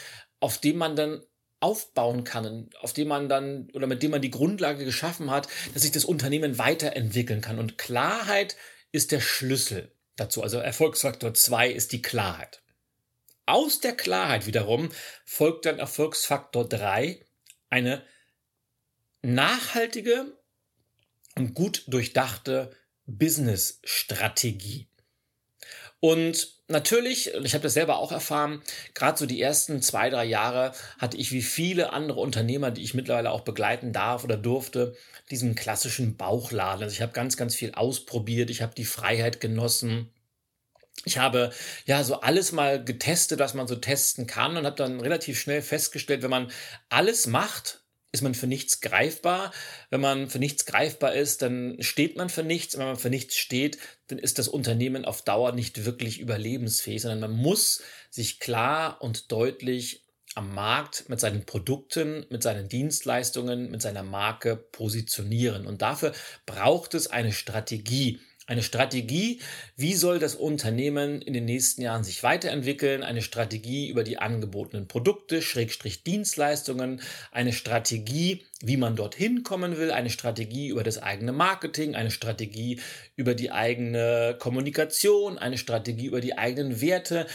auf 0.40 0.58
dem 0.58 0.78
man 0.78 0.96
dann 0.96 1.22
aufbauen 1.60 2.24
kann, 2.24 2.70
auf 2.80 2.92
dem 2.92 3.08
man 3.08 3.28
dann 3.28 3.68
oder 3.74 3.86
mit 3.86 4.02
dem 4.02 4.10
man 4.10 4.22
die 4.22 4.30
Grundlage 4.30 4.84
geschaffen 4.84 5.30
hat, 5.30 5.48
dass 5.74 5.82
sich 5.82 5.92
das 5.92 6.04
Unternehmen 6.04 6.58
weiterentwickeln 6.58 7.42
kann. 7.42 7.58
Und 7.58 7.78
Klarheit 7.78 8.56
ist 8.92 9.12
der 9.12 9.20
Schlüssel 9.20 9.94
dazu. 10.16 10.42
Also 10.42 10.58
Erfolgsfaktor 10.58 11.34
2 11.34 11.70
ist 11.70 11.92
die 11.92 12.02
Klarheit. 12.02 12.62
Aus 13.46 13.80
der 13.80 13.96
Klarheit 13.96 14.46
wiederum 14.46 14.90
folgt 15.25 15.66
dann 15.66 15.78
Erfolgsfaktor 15.78 16.68
3 16.68 17.25
eine 17.68 18.02
nachhaltige 19.23 20.38
und 21.37 21.54
gut 21.54 21.85
durchdachte 21.88 22.75
Business-Strategie. 23.06 24.88
Und 26.00 26.60
natürlich, 26.70 27.34
ich 27.34 27.54
habe 27.54 27.62
das 27.62 27.74
selber 27.74 27.98
auch 27.98 28.12
erfahren, 28.12 28.62
gerade 28.94 29.18
so 29.18 29.26
die 29.26 29.40
ersten 29.40 29.82
zwei, 29.82 30.08
drei 30.10 30.24
Jahre 30.24 30.72
hatte 30.98 31.16
ich 31.16 31.32
wie 31.32 31.42
viele 31.42 31.92
andere 31.92 32.20
Unternehmer, 32.20 32.70
die 32.70 32.82
ich 32.82 32.94
mittlerweile 32.94 33.30
auch 33.30 33.42
begleiten 33.42 33.92
darf 33.92 34.24
oder 34.24 34.36
durfte, 34.36 34.96
diesen 35.30 35.54
klassischen 35.54 36.16
Bauchladen. 36.16 36.82
Also 36.82 36.94
ich 36.94 37.02
habe 37.02 37.12
ganz, 37.12 37.36
ganz 37.36 37.54
viel 37.54 37.72
ausprobiert, 37.72 38.50
ich 38.50 38.62
habe 38.62 38.74
die 38.74 38.84
Freiheit 38.84 39.40
genossen. 39.40 40.10
Ich 41.04 41.18
habe 41.18 41.50
ja 41.86 42.04
so 42.04 42.20
alles 42.20 42.52
mal 42.52 42.84
getestet, 42.84 43.38
was 43.38 43.54
man 43.54 43.66
so 43.66 43.76
testen 43.76 44.26
kann 44.26 44.56
und 44.56 44.66
habe 44.66 44.76
dann 44.76 45.00
relativ 45.00 45.40
schnell 45.40 45.62
festgestellt, 45.62 46.22
wenn 46.22 46.30
man 46.30 46.50
alles 46.88 47.26
macht, 47.26 47.80
ist 48.12 48.23
man 48.23 48.35
für 48.35 48.47
nichts 48.47 48.81
greifbar. 48.81 49.52
Wenn 49.90 50.00
man 50.00 50.29
für 50.29 50.38
nichts 50.38 50.67
greifbar 50.67 51.14
ist, 51.14 51.43
dann 51.43 51.76
steht 51.81 52.17
man 52.17 52.29
für 52.29 52.43
nichts. 52.43 52.75
Und 52.75 52.81
wenn 52.81 52.88
man 52.88 52.97
für 52.97 53.11
nichts 53.11 53.37
steht, 53.37 53.79
dann 54.09 54.19
ist 54.19 54.38
das 54.38 54.49
Unternehmen 54.49 55.05
auf 55.05 55.23
Dauer 55.23 55.52
nicht 55.52 55.85
wirklich 55.85 56.19
überlebensfähig, 56.21 57.02
sondern 57.02 57.21
man 57.21 57.33
muss 57.33 57.83
sich 58.11 58.40
klar 58.40 59.00
und 59.00 59.31
deutlich 59.31 60.07
am 60.35 60.55
Markt 60.55 61.09
mit 61.09 61.21
seinen 61.21 61.45
Produkten, 61.45 62.25
mit 62.31 62.43
seinen 62.43 62.69
Dienstleistungen, 62.69 63.71
mit 63.71 63.83
seiner 63.83 64.02
Marke 64.02 64.57
positionieren. 64.57 65.67
Und 65.67 65.83
dafür 65.83 66.12
braucht 66.47 66.95
es 66.95 67.09
eine 67.09 67.33
Strategie. 67.33 68.21
Eine 68.50 68.64
Strategie, 68.64 69.38
wie 69.76 69.95
soll 69.95 70.19
das 70.19 70.35
Unternehmen 70.35 71.23
in 71.23 71.35
den 71.35 71.45
nächsten 71.45 71.83
Jahren 71.83 72.02
sich 72.02 72.25
weiterentwickeln, 72.25 73.04
eine 73.04 73.23
Strategie 73.23 73.88
über 73.88 74.02
die 74.02 74.19
angebotenen 74.19 74.88
Produkte, 74.88 75.40
Schrägstrich 75.40 76.02
Dienstleistungen, 76.02 77.00
eine 77.30 77.52
Strategie, 77.52 78.45
wie 78.61 78.76
man 78.76 78.97
dorthin 78.97 79.45
kommen 79.45 79.76
will, 79.76 79.92
eine 79.92 80.11
Strategie 80.11 80.66
über 80.66 80.83
das 80.83 81.00
eigene 81.00 81.30
Marketing, 81.30 81.95
eine 81.95 82.11
Strategie 82.11 82.80
über 83.14 83.37
die 83.37 83.52
eigene 83.52 84.37
Kommunikation, 84.40 85.38
eine 85.38 85.57
Strategie 85.57 86.07
über 86.07 86.21
die 86.21 86.37
eigenen 86.37 86.80
Werte, 86.80 87.28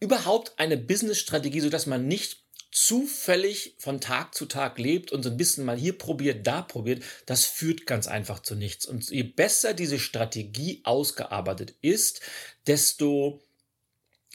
überhaupt 0.00 0.54
eine 0.56 0.78
Business-Strategie, 0.78 1.60
sodass 1.60 1.84
man 1.84 2.08
nicht 2.08 2.43
zufällig 2.74 3.76
von 3.78 4.00
Tag 4.00 4.34
zu 4.34 4.46
Tag 4.46 4.80
lebt 4.80 5.12
und 5.12 5.22
so 5.22 5.30
ein 5.30 5.36
bisschen 5.36 5.64
mal 5.64 5.78
hier 5.78 5.96
probiert, 5.96 6.44
da 6.44 6.60
probiert, 6.60 7.04
das 7.24 7.44
führt 7.44 7.86
ganz 7.86 8.08
einfach 8.08 8.40
zu 8.40 8.56
nichts. 8.56 8.84
Und 8.84 9.08
je 9.10 9.22
besser 9.22 9.74
diese 9.74 10.00
Strategie 10.00 10.80
ausgearbeitet 10.82 11.74
ist, 11.82 12.20
desto, 12.66 13.40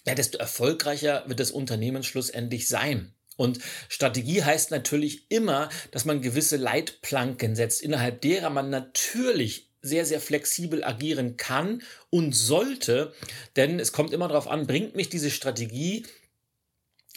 ja, 0.05 0.15
desto 0.15 0.38
erfolgreicher 0.38 1.25
wird 1.27 1.41
das 1.41 1.51
Unternehmen 1.51 2.01
schlussendlich 2.01 2.69
sein. 2.69 3.13
Und 3.36 3.60
Strategie 3.89 4.41
heißt 4.41 4.72
natürlich 4.72 5.29
immer, 5.29 5.67
dass 5.91 6.05
man 6.05 6.22
gewisse 6.22 6.55
Leitplanken 6.55 7.58
setzt, 7.58 7.81
innerhalb 7.81 8.22
derer 8.22 8.50
man 8.50 8.69
natürlich 8.69 9.69
sehr, 9.81 10.05
sehr 10.05 10.22
flexibel 10.22 10.86
agieren 10.86 11.36
kann 11.36 11.84
und 12.10 12.34
sollte. 12.34 13.13
Denn 13.58 13.81
es 13.81 13.91
kommt 13.91 14.13
immer 14.13 14.29
darauf 14.29 14.48
an, 14.48 14.65
bringt 14.65 14.96
mich 14.96 15.10
diese 15.10 15.29
Strategie 15.29 16.05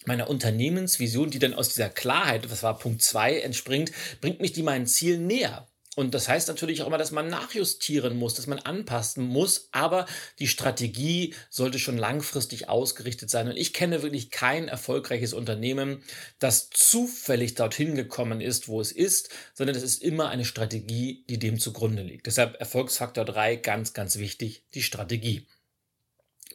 meiner 0.06 0.28
Unternehmensvision, 0.28 1.30
die 1.30 1.38
dann 1.38 1.54
aus 1.54 1.70
dieser 1.70 1.90
Klarheit, 1.90 2.50
was 2.50 2.62
war 2.62 2.78
Punkt 2.78 3.02
zwei 3.02 3.38
entspringt, 3.38 3.92
bringt 4.20 4.40
mich 4.40 4.52
die 4.52 4.62
meinen 4.62 4.86
Zielen 4.86 5.26
näher. 5.26 5.68
Und 5.94 6.14
das 6.14 6.26
heißt 6.26 6.48
natürlich 6.48 6.80
auch 6.80 6.86
immer, 6.86 6.96
dass 6.96 7.10
man 7.10 7.28
nachjustieren 7.28 8.16
muss, 8.16 8.32
dass 8.32 8.46
man 8.46 8.58
anpassen 8.58 9.24
muss, 9.24 9.68
aber 9.72 10.06
die 10.38 10.48
Strategie 10.48 11.34
sollte 11.50 11.78
schon 11.78 11.98
langfristig 11.98 12.70
ausgerichtet 12.70 13.28
sein. 13.28 13.48
Und 13.48 13.58
ich 13.58 13.74
kenne 13.74 14.02
wirklich 14.02 14.30
kein 14.30 14.68
erfolgreiches 14.68 15.34
Unternehmen, 15.34 16.02
das 16.38 16.70
zufällig 16.70 17.56
dorthin 17.56 17.94
gekommen 17.94 18.40
ist, 18.40 18.68
wo 18.68 18.80
es 18.80 18.90
ist, 18.90 19.28
sondern 19.52 19.76
es 19.76 19.82
ist 19.82 20.02
immer 20.02 20.30
eine 20.30 20.46
Strategie, 20.46 21.26
die 21.28 21.38
dem 21.38 21.58
zugrunde 21.58 22.02
liegt. 22.02 22.26
Deshalb 22.26 22.58
Erfolgsfaktor 22.58 23.26
drei 23.26 23.56
ganz, 23.56 23.92
ganz 23.92 24.16
wichtig, 24.16 24.64
die 24.72 24.82
Strategie. 24.82 25.46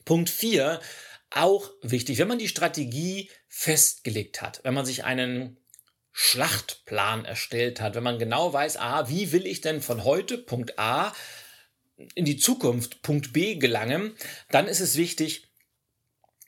Punkt 0.03 0.31
vier 0.31 0.79
auch 1.29 1.71
wichtig, 1.81 2.17
wenn 2.17 2.27
man 2.27 2.39
die 2.39 2.47
Strategie 2.47 3.29
festgelegt 3.47 4.41
hat, 4.41 4.61
wenn 4.63 4.73
man 4.73 4.85
sich 4.85 5.03
einen 5.03 5.57
Schlachtplan 6.11 7.25
erstellt 7.25 7.79
hat, 7.79 7.95
wenn 7.95 8.03
man 8.03 8.17
genau 8.17 8.51
weiß, 8.51 8.77
ah, 8.77 9.07
wie 9.09 9.31
will 9.31 9.45
ich 9.45 9.61
denn 9.61 9.81
von 9.81 10.03
heute 10.03 10.37
Punkt 10.37 10.79
A 10.79 11.13
in 12.15 12.25
die 12.25 12.37
Zukunft 12.37 13.01
Punkt 13.01 13.33
B 13.33 13.55
gelangen, 13.55 14.15
dann 14.49 14.67
ist 14.67 14.79
es 14.79 14.97
wichtig, 14.97 15.47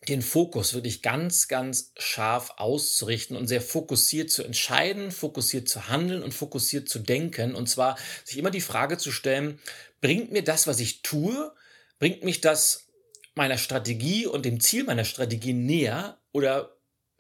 den 0.08 0.22
Fokus 0.22 0.74
wirklich 0.74 1.02
ganz, 1.02 1.48
ganz 1.48 1.92
scharf 1.98 2.54
auszurichten 2.58 3.36
und 3.36 3.48
sehr 3.48 3.62
fokussiert 3.62 4.32
zu 4.32 4.44
entscheiden, 4.44 5.12
fokussiert 5.12 5.68
zu 5.68 5.88
handeln 5.88 6.24
und 6.24 6.34
fokussiert 6.34 6.88
zu 6.88 7.00
denken. 7.00 7.54
Und 7.54 7.68
zwar 7.70 7.98
sich 8.24 8.38
immer 8.38 8.52
die 8.52 8.62
Frage 8.62 8.98
zu 8.98 9.12
stellen, 9.12 9.60
bringt 10.02 10.32
mir 10.32 10.44
das, 10.44 10.68
was 10.68 10.80
ich 10.80 11.02
tue, 11.02 11.54
bringt 12.00 12.24
mich 12.24 12.42
das 12.42 12.89
meiner 13.40 13.58
Strategie 13.58 14.28
und 14.28 14.46
dem 14.46 14.60
Ziel 14.60 14.84
meiner 14.84 15.06
Strategie 15.06 15.54
näher 15.54 16.20
oder 16.34 16.76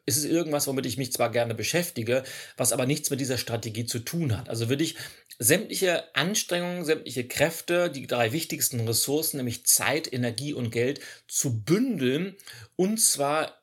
ist 0.06 0.18
es 0.18 0.26
irgendwas, 0.26 0.68
womit 0.68 0.86
ich 0.86 0.98
mich 0.98 1.14
zwar 1.14 1.32
gerne 1.32 1.56
beschäftige, 1.56 2.24
was 2.58 2.74
aber 2.74 2.86
nichts 2.86 3.10
mit 3.10 3.22
dieser 3.22 3.38
Strategie 3.38 3.86
zu 3.86 4.00
tun 4.00 4.38
hat. 4.38 4.50
Also 4.50 4.68
würde 4.68 4.84
ich 4.84 4.96
sämtliche 5.38 6.14
Anstrengungen, 6.16 6.84
sämtliche 6.84 7.28
Kräfte, 7.28 7.90
die 7.90 8.06
drei 8.06 8.34
wichtigsten 8.34 8.82
Ressourcen, 8.82 9.38
nämlich 9.38 9.66
Zeit, 9.66 10.12
Energie 10.12 10.54
und 10.54 10.72
Geld, 10.72 11.00
zu 11.28 11.64
bündeln 11.64 12.36
und 12.76 13.00
zwar 13.00 13.62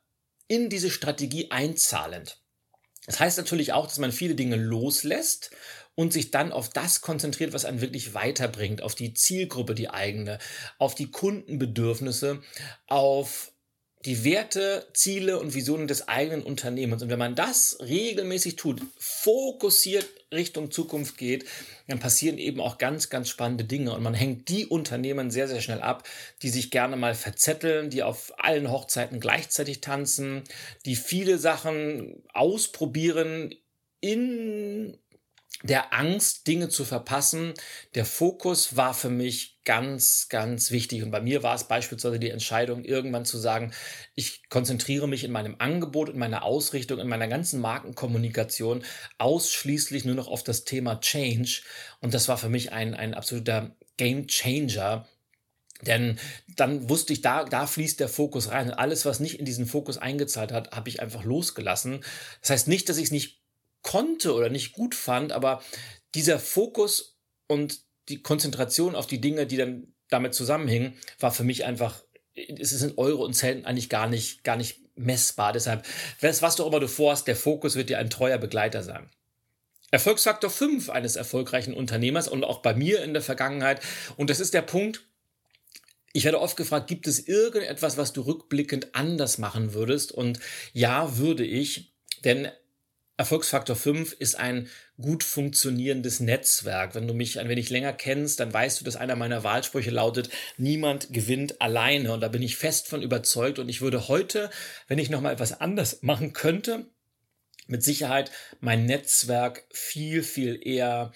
in 0.48 0.70
diese 0.70 0.90
Strategie 0.90 1.50
einzahlend. 1.50 2.40
Das 3.04 3.20
heißt 3.20 3.36
natürlich 3.36 3.72
auch, 3.74 3.86
dass 3.86 3.98
man 3.98 4.12
viele 4.12 4.34
Dinge 4.34 4.56
loslässt 4.56 5.50
und 5.96 6.12
sich 6.12 6.30
dann 6.30 6.52
auf 6.52 6.68
das 6.68 7.00
konzentriert, 7.00 7.52
was 7.52 7.64
einen 7.64 7.80
wirklich 7.80 8.14
weiterbringt, 8.14 8.82
auf 8.82 8.94
die 8.94 9.14
Zielgruppe, 9.14 9.74
die 9.74 9.90
eigene, 9.90 10.38
auf 10.78 10.94
die 10.94 11.10
Kundenbedürfnisse, 11.10 12.42
auf 12.86 13.50
die 14.04 14.22
Werte, 14.22 14.86
Ziele 14.92 15.40
und 15.40 15.54
Visionen 15.54 15.88
des 15.88 16.06
eigenen 16.06 16.44
Unternehmens. 16.44 17.02
Und 17.02 17.08
wenn 17.08 17.18
man 17.18 17.34
das 17.34 17.78
regelmäßig 17.80 18.54
tut, 18.54 18.80
fokussiert 18.98 20.06
Richtung 20.32 20.70
Zukunft 20.70 21.18
geht, 21.18 21.44
dann 21.88 21.98
passieren 21.98 22.38
eben 22.38 22.60
auch 22.60 22.78
ganz, 22.78 23.10
ganz 23.10 23.28
spannende 23.28 23.64
Dinge. 23.64 23.92
Und 23.92 24.04
man 24.04 24.14
hängt 24.14 24.48
die 24.48 24.66
Unternehmen 24.66 25.30
sehr, 25.32 25.48
sehr 25.48 25.60
schnell 25.60 25.80
ab, 25.80 26.08
die 26.42 26.50
sich 26.50 26.70
gerne 26.70 26.96
mal 26.96 27.14
verzetteln, 27.14 27.90
die 27.90 28.04
auf 28.04 28.32
allen 28.38 28.70
Hochzeiten 28.70 29.18
gleichzeitig 29.18 29.80
tanzen, 29.80 30.44
die 30.84 30.94
viele 30.94 31.38
Sachen 31.38 32.22
ausprobieren 32.32 33.54
in 34.00 34.98
der 35.66 35.92
Angst, 35.92 36.46
Dinge 36.46 36.68
zu 36.68 36.84
verpassen. 36.84 37.54
Der 37.94 38.04
Fokus 38.04 38.76
war 38.76 38.94
für 38.94 39.10
mich 39.10 39.56
ganz, 39.64 40.28
ganz 40.28 40.70
wichtig. 40.70 41.02
Und 41.02 41.10
bei 41.10 41.20
mir 41.20 41.42
war 41.42 41.54
es 41.54 41.64
beispielsweise 41.64 42.18
die 42.18 42.30
Entscheidung, 42.30 42.84
irgendwann 42.84 43.24
zu 43.24 43.36
sagen, 43.36 43.72
ich 44.14 44.48
konzentriere 44.48 45.08
mich 45.08 45.24
in 45.24 45.32
meinem 45.32 45.56
Angebot, 45.58 46.08
in 46.08 46.18
meiner 46.18 46.44
Ausrichtung, 46.44 46.98
in 46.98 47.08
meiner 47.08 47.28
ganzen 47.28 47.60
Markenkommunikation 47.60 48.84
ausschließlich 49.18 50.04
nur 50.04 50.14
noch 50.14 50.28
auf 50.28 50.42
das 50.42 50.64
Thema 50.64 51.00
Change. 51.00 51.62
Und 52.00 52.14
das 52.14 52.28
war 52.28 52.38
für 52.38 52.48
mich 52.48 52.72
ein, 52.72 52.94
ein 52.94 53.14
absoluter 53.14 53.76
Game 53.96 54.28
Changer. 54.28 55.06
Denn 55.82 56.18
dann 56.56 56.88
wusste 56.88 57.12
ich, 57.12 57.20
da, 57.20 57.44
da 57.44 57.66
fließt 57.66 58.00
der 58.00 58.08
Fokus 58.08 58.50
rein. 58.50 58.68
Und 58.68 58.74
alles, 58.74 59.04
was 59.04 59.20
nicht 59.20 59.38
in 59.38 59.44
diesen 59.44 59.66
Fokus 59.66 59.98
eingezahlt 59.98 60.52
hat, 60.52 60.72
habe 60.72 60.88
ich 60.88 61.00
einfach 61.00 61.24
losgelassen. 61.24 62.02
Das 62.40 62.50
heißt 62.50 62.68
nicht, 62.68 62.88
dass 62.88 62.96
ich 62.96 63.04
es 63.04 63.10
nicht 63.10 63.45
konnte 63.86 64.34
oder 64.34 64.50
nicht 64.50 64.72
gut 64.72 64.94
fand, 64.94 65.32
aber 65.32 65.62
dieser 66.14 66.38
Fokus 66.38 67.16
und 67.46 67.80
die 68.08 68.20
Konzentration 68.20 68.96
auf 68.96 69.06
die 69.06 69.20
Dinge, 69.20 69.46
die 69.46 69.56
dann 69.56 69.94
damit 70.08 70.34
zusammenhingen, 70.34 70.94
war 71.20 71.30
für 71.30 71.44
mich 71.44 71.64
einfach, 71.64 72.02
es 72.34 72.72
ist 72.72 72.82
in 72.82 72.98
Euro 72.98 73.24
und 73.24 73.34
Cent 73.34 73.64
eigentlich 73.64 73.88
gar 73.88 74.08
nicht, 74.08 74.44
gar 74.44 74.56
nicht 74.56 74.80
messbar. 74.96 75.52
Deshalb, 75.52 75.86
was, 76.20 76.42
was 76.42 76.56
du 76.56 76.64
auch 76.64 76.68
immer 76.68 76.80
du 76.80 76.88
vorhast, 76.88 77.28
der 77.28 77.36
Fokus 77.36 77.76
wird 77.76 77.88
dir 77.88 77.98
ein 77.98 78.10
treuer 78.10 78.38
Begleiter 78.38 78.82
sein. 78.82 79.08
Erfolgsfaktor 79.92 80.50
5 80.50 80.90
eines 80.90 81.14
erfolgreichen 81.14 81.72
Unternehmers 81.72 82.26
und 82.26 82.44
auch 82.44 82.60
bei 82.60 82.74
mir 82.74 83.02
in 83.04 83.12
der 83.12 83.22
Vergangenheit. 83.22 83.80
Und 84.16 84.30
das 84.30 84.40
ist 84.40 84.52
der 84.52 84.62
Punkt, 84.62 85.04
ich 86.12 86.24
werde 86.24 86.40
oft 86.40 86.56
gefragt, 86.56 86.88
gibt 86.88 87.06
es 87.06 87.28
irgendetwas, 87.28 87.96
was 87.96 88.12
du 88.12 88.22
rückblickend 88.22 88.94
anders 88.94 89.38
machen 89.38 89.74
würdest? 89.74 90.10
Und 90.10 90.40
ja, 90.72 91.18
würde 91.18 91.44
ich. 91.44 91.92
Denn 92.24 92.48
Erfolgsfaktor 93.18 93.76
5 93.76 94.12
ist 94.12 94.38
ein 94.38 94.68
gut 95.00 95.24
funktionierendes 95.24 96.20
Netzwerk. 96.20 96.94
Wenn 96.94 97.08
du 97.08 97.14
mich 97.14 97.40
ein 97.40 97.48
wenig 97.48 97.70
länger 97.70 97.94
kennst, 97.94 98.40
dann 98.40 98.52
weißt 98.52 98.80
du, 98.80 98.84
dass 98.84 98.96
einer 98.96 99.16
meiner 99.16 99.42
Wahlsprüche 99.42 99.90
lautet, 99.90 100.28
niemand 100.58 101.12
gewinnt 101.12 101.60
alleine. 101.62 102.12
Und 102.12 102.20
da 102.20 102.28
bin 102.28 102.42
ich 102.42 102.56
fest 102.56 102.88
von 102.88 103.02
überzeugt. 103.02 103.58
Und 103.58 103.70
ich 103.70 103.80
würde 103.80 104.08
heute, 104.08 104.50
wenn 104.86 104.98
ich 104.98 105.08
nochmal 105.08 105.32
etwas 105.32 105.60
anders 105.60 106.02
machen 106.02 106.34
könnte, 106.34 106.86
mit 107.66 107.82
Sicherheit 107.82 108.30
mein 108.60 108.84
Netzwerk 108.84 109.64
viel, 109.70 110.22
viel 110.22 110.60
eher 110.62 111.12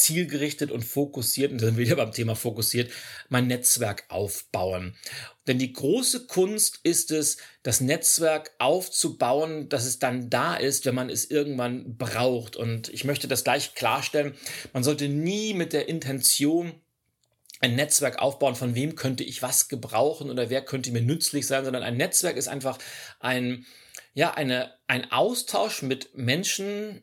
zielgerichtet 0.00 0.70
und 0.70 0.84
fokussiert, 0.84 1.52
und 1.52 1.62
dann 1.62 1.76
wieder 1.76 1.96
beim 1.96 2.12
Thema 2.12 2.34
fokussiert, 2.34 2.90
mein 3.28 3.46
Netzwerk 3.46 4.04
aufbauen. 4.08 4.96
Denn 5.46 5.58
die 5.58 5.72
große 5.72 6.26
Kunst 6.26 6.80
ist 6.82 7.10
es, 7.10 7.38
das 7.62 7.80
Netzwerk 7.80 8.52
aufzubauen, 8.58 9.68
dass 9.68 9.84
es 9.84 9.98
dann 9.98 10.30
da 10.30 10.54
ist, 10.54 10.86
wenn 10.86 10.94
man 10.94 11.10
es 11.10 11.30
irgendwann 11.30 11.96
braucht. 11.96 12.56
Und 12.56 12.88
ich 12.88 13.04
möchte 13.04 13.28
das 13.28 13.44
gleich 13.44 13.74
klarstellen. 13.74 14.34
Man 14.72 14.84
sollte 14.84 15.08
nie 15.08 15.54
mit 15.54 15.72
der 15.72 15.88
Intention 15.88 16.80
ein 17.60 17.74
Netzwerk 17.74 18.20
aufbauen, 18.20 18.54
von 18.54 18.74
wem 18.74 18.94
könnte 18.94 19.22
ich 19.22 19.42
was 19.42 19.68
gebrauchen 19.68 20.30
oder 20.30 20.48
wer 20.48 20.62
könnte 20.62 20.92
mir 20.92 21.02
nützlich 21.02 21.46
sein, 21.46 21.64
sondern 21.64 21.82
ein 21.82 21.96
Netzwerk 21.96 22.36
ist 22.36 22.48
einfach 22.48 22.78
ein, 23.18 23.66
ja, 24.14 24.32
eine, 24.32 24.72
ein 24.86 25.10
Austausch 25.12 25.82
mit 25.82 26.14
Menschen, 26.14 27.02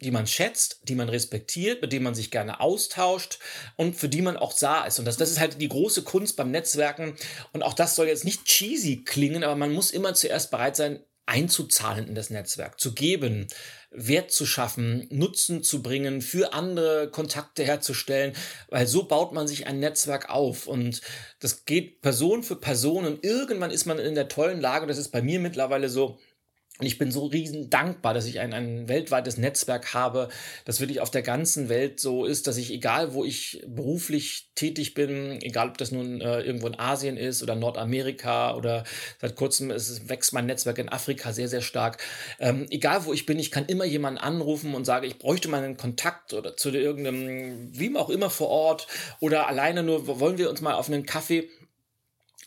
die 0.00 0.10
man 0.10 0.26
schätzt, 0.26 0.80
die 0.84 0.94
man 0.94 1.08
respektiert, 1.08 1.82
mit 1.82 1.92
denen 1.92 2.04
man 2.04 2.14
sich 2.14 2.30
gerne 2.30 2.60
austauscht 2.60 3.38
und 3.76 3.96
für 3.96 4.08
die 4.08 4.22
man 4.22 4.36
auch 4.36 4.52
sah 4.52 4.84
ist. 4.84 4.98
Und 4.98 5.04
das, 5.04 5.16
das 5.16 5.30
ist 5.30 5.40
halt 5.40 5.60
die 5.60 5.68
große 5.68 6.02
Kunst 6.02 6.36
beim 6.36 6.50
Netzwerken. 6.50 7.16
Und 7.52 7.62
auch 7.62 7.74
das 7.74 7.96
soll 7.96 8.08
jetzt 8.08 8.24
nicht 8.24 8.44
cheesy 8.44 9.04
klingen, 9.04 9.44
aber 9.44 9.56
man 9.56 9.72
muss 9.72 9.90
immer 9.90 10.14
zuerst 10.14 10.50
bereit 10.50 10.76
sein, 10.76 11.00
einzuzahlen 11.30 12.08
in 12.08 12.16
das 12.16 12.30
Netzwerk, 12.30 12.80
zu 12.80 12.92
geben, 12.92 13.46
Wert 13.92 14.32
zu 14.32 14.46
schaffen, 14.46 15.06
Nutzen 15.10 15.62
zu 15.62 15.80
bringen, 15.80 16.22
für 16.22 16.52
andere 16.52 17.08
Kontakte 17.08 17.62
herzustellen, 17.62 18.34
weil 18.68 18.88
so 18.88 19.04
baut 19.04 19.32
man 19.32 19.46
sich 19.46 19.66
ein 19.66 19.78
Netzwerk 19.78 20.28
auf 20.28 20.66
und 20.66 21.00
das 21.38 21.64
geht 21.66 22.00
Person 22.02 22.42
für 22.42 22.56
Person 22.56 23.04
und 23.04 23.24
irgendwann 23.24 23.70
ist 23.70 23.86
man 23.86 24.00
in 24.00 24.16
der 24.16 24.28
tollen 24.28 24.60
Lage, 24.60 24.88
das 24.88 24.98
ist 24.98 25.10
bei 25.10 25.22
mir 25.22 25.38
mittlerweile 25.38 25.88
so, 25.88 26.18
und 26.80 26.86
ich 26.86 26.98
bin 26.98 27.12
so 27.12 27.26
riesen 27.26 27.68
dankbar, 27.68 28.14
dass 28.14 28.26
ich 28.26 28.40
ein, 28.40 28.54
ein 28.54 28.88
weltweites 28.88 29.36
Netzwerk 29.36 29.92
habe, 29.92 30.28
das 30.64 30.80
wirklich 30.80 31.00
auf 31.00 31.10
der 31.10 31.22
ganzen 31.22 31.68
Welt 31.68 32.00
so 32.00 32.24
ist, 32.24 32.46
dass 32.46 32.56
ich, 32.56 32.72
egal 32.72 33.12
wo 33.12 33.24
ich 33.24 33.62
beruflich 33.66 34.50
tätig 34.54 34.94
bin, 34.94 35.40
egal 35.42 35.68
ob 35.68 35.78
das 35.78 35.92
nun 35.92 36.20
äh, 36.20 36.40
irgendwo 36.40 36.66
in 36.66 36.78
Asien 36.78 37.16
ist 37.18 37.42
oder 37.42 37.54
Nordamerika 37.54 38.54
oder 38.56 38.84
seit 39.20 39.36
kurzem 39.36 39.70
ist, 39.70 40.08
wächst 40.08 40.32
mein 40.32 40.46
Netzwerk 40.46 40.78
in 40.78 40.88
Afrika 40.88 41.32
sehr, 41.32 41.48
sehr 41.48 41.60
stark. 41.60 42.02
Ähm, 42.38 42.66
egal 42.70 43.04
wo 43.04 43.12
ich 43.12 43.26
bin, 43.26 43.38
ich 43.38 43.50
kann 43.50 43.66
immer 43.66 43.84
jemanden 43.84 44.18
anrufen 44.18 44.74
und 44.74 44.86
sage, 44.86 45.06
ich 45.06 45.18
bräuchte 45.18 45.48
mal 45.48 45.62
einen 45.62 45.76
Kontakt 45.76 46.32
oder 46.32 46.56
zu 46.56 46.70
irgendeinem, 46.70 47.68
wie 47.72 47.94
auch 47.96 48.08
immer 48.08 48.30
vor 48.30 48.48
Ort 48.48 48.86
oder 49.20 49.48
alleine 49.48 49.82
nur, 49.82 50.06
wollen 50.06 50.38
wir 50.38 50.48
uns 50.48 50.60
mal 50.60 50.74
auf 50.74 50.88
einen 50.88 51.04
Kaffee 51.04 51.50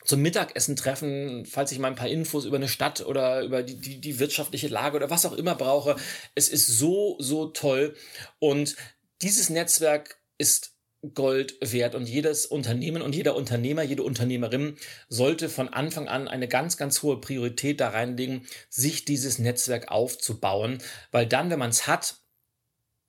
zum 0.05 0.21
Mittagessen 0.21 0.75
treffen, 0.75 1.45
falls 1.45 1.71
ich 1.71 1.79
mal 1.79 1.87
ein 1.87 1.95
paar 1.95 2.09
Infos 2.09 2.45
über 2.45 2.57
eine 2.57 2.67
Stadt 2.67 3.05
oder 3.05 3.41
über 3.43 3.63
die, 3.63 3.75
die, 3.75 4.01
die 4.01 4.19
wirtschaftliche 4.19 4.67
Lage 4.67 4.97
oder 4.97 5.09
was 5.09 5.25
auch 5.25 5.33
immer 5.33 5.55
brauche. 5.55 5.95
Es 6.35 6.49
ist 6.49 6.67
so, 6.67 7.17
so 7.19 7.47
toll. 7.47 7.95
Und 8.39 8.75
dieses 9.21 9.49
Netzwerk 9.49 10.17
ist 10.37 10.73
Gold 11.13 11.57
wert 11.59 11.95
und 11.95 12.07
jedes 12.07 12.45
Unternehmen 12.45 13.01
und 13.01 13.13
jeder 13.13 13.35
Unternehmer, 13.35 13.83
jede 13.83 14.03
Unternehmerin 14.03 14.77
sollte 15.09 15.49
von 15.49 15.67
Anfang 15.67 16.07
an 16.07 16.29
eine 16.29 16.47
ganz, 16.47 16.77
ganz 16.77 17.01
hohe 17.03 17.19
Priorität 17.19 17.81
da 17.81 17.89
reinlegen, 17.89 18.47
sich 18.69 19.03
dieses 19.03 19.37
Netzwerk 19.37 19.91
aufzubauen, 19.91 20.81
weil 21.11 21.27
dann, 21.27 21.49
wenn 21.49 21.59
man 21.59 21.71
es 21.71 21.87
hat, 21.87 22.15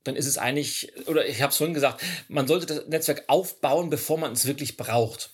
dann 0.03 0.17
ist 0.17 0.27
es 0.27 0.39
eigentlich, 0.39 0.93
oder 1.07 1.27
ich 1.27 1.41
habe 1.41 1.51
es 1.51 1.57
vorhin 1.57 1.75
gesagt, 1.75 2.03
man 2.29 2.49
sollte 2.49 2.67
das 2.67 2.87
Netzwerk 2.89 3.25
aufbauen, 3.29 3.91
bevor 3.91 4.19
man 4.19 4.33
es 4.33 4.45
wirklich 4.45 4.77
braucht. 4.77 5.34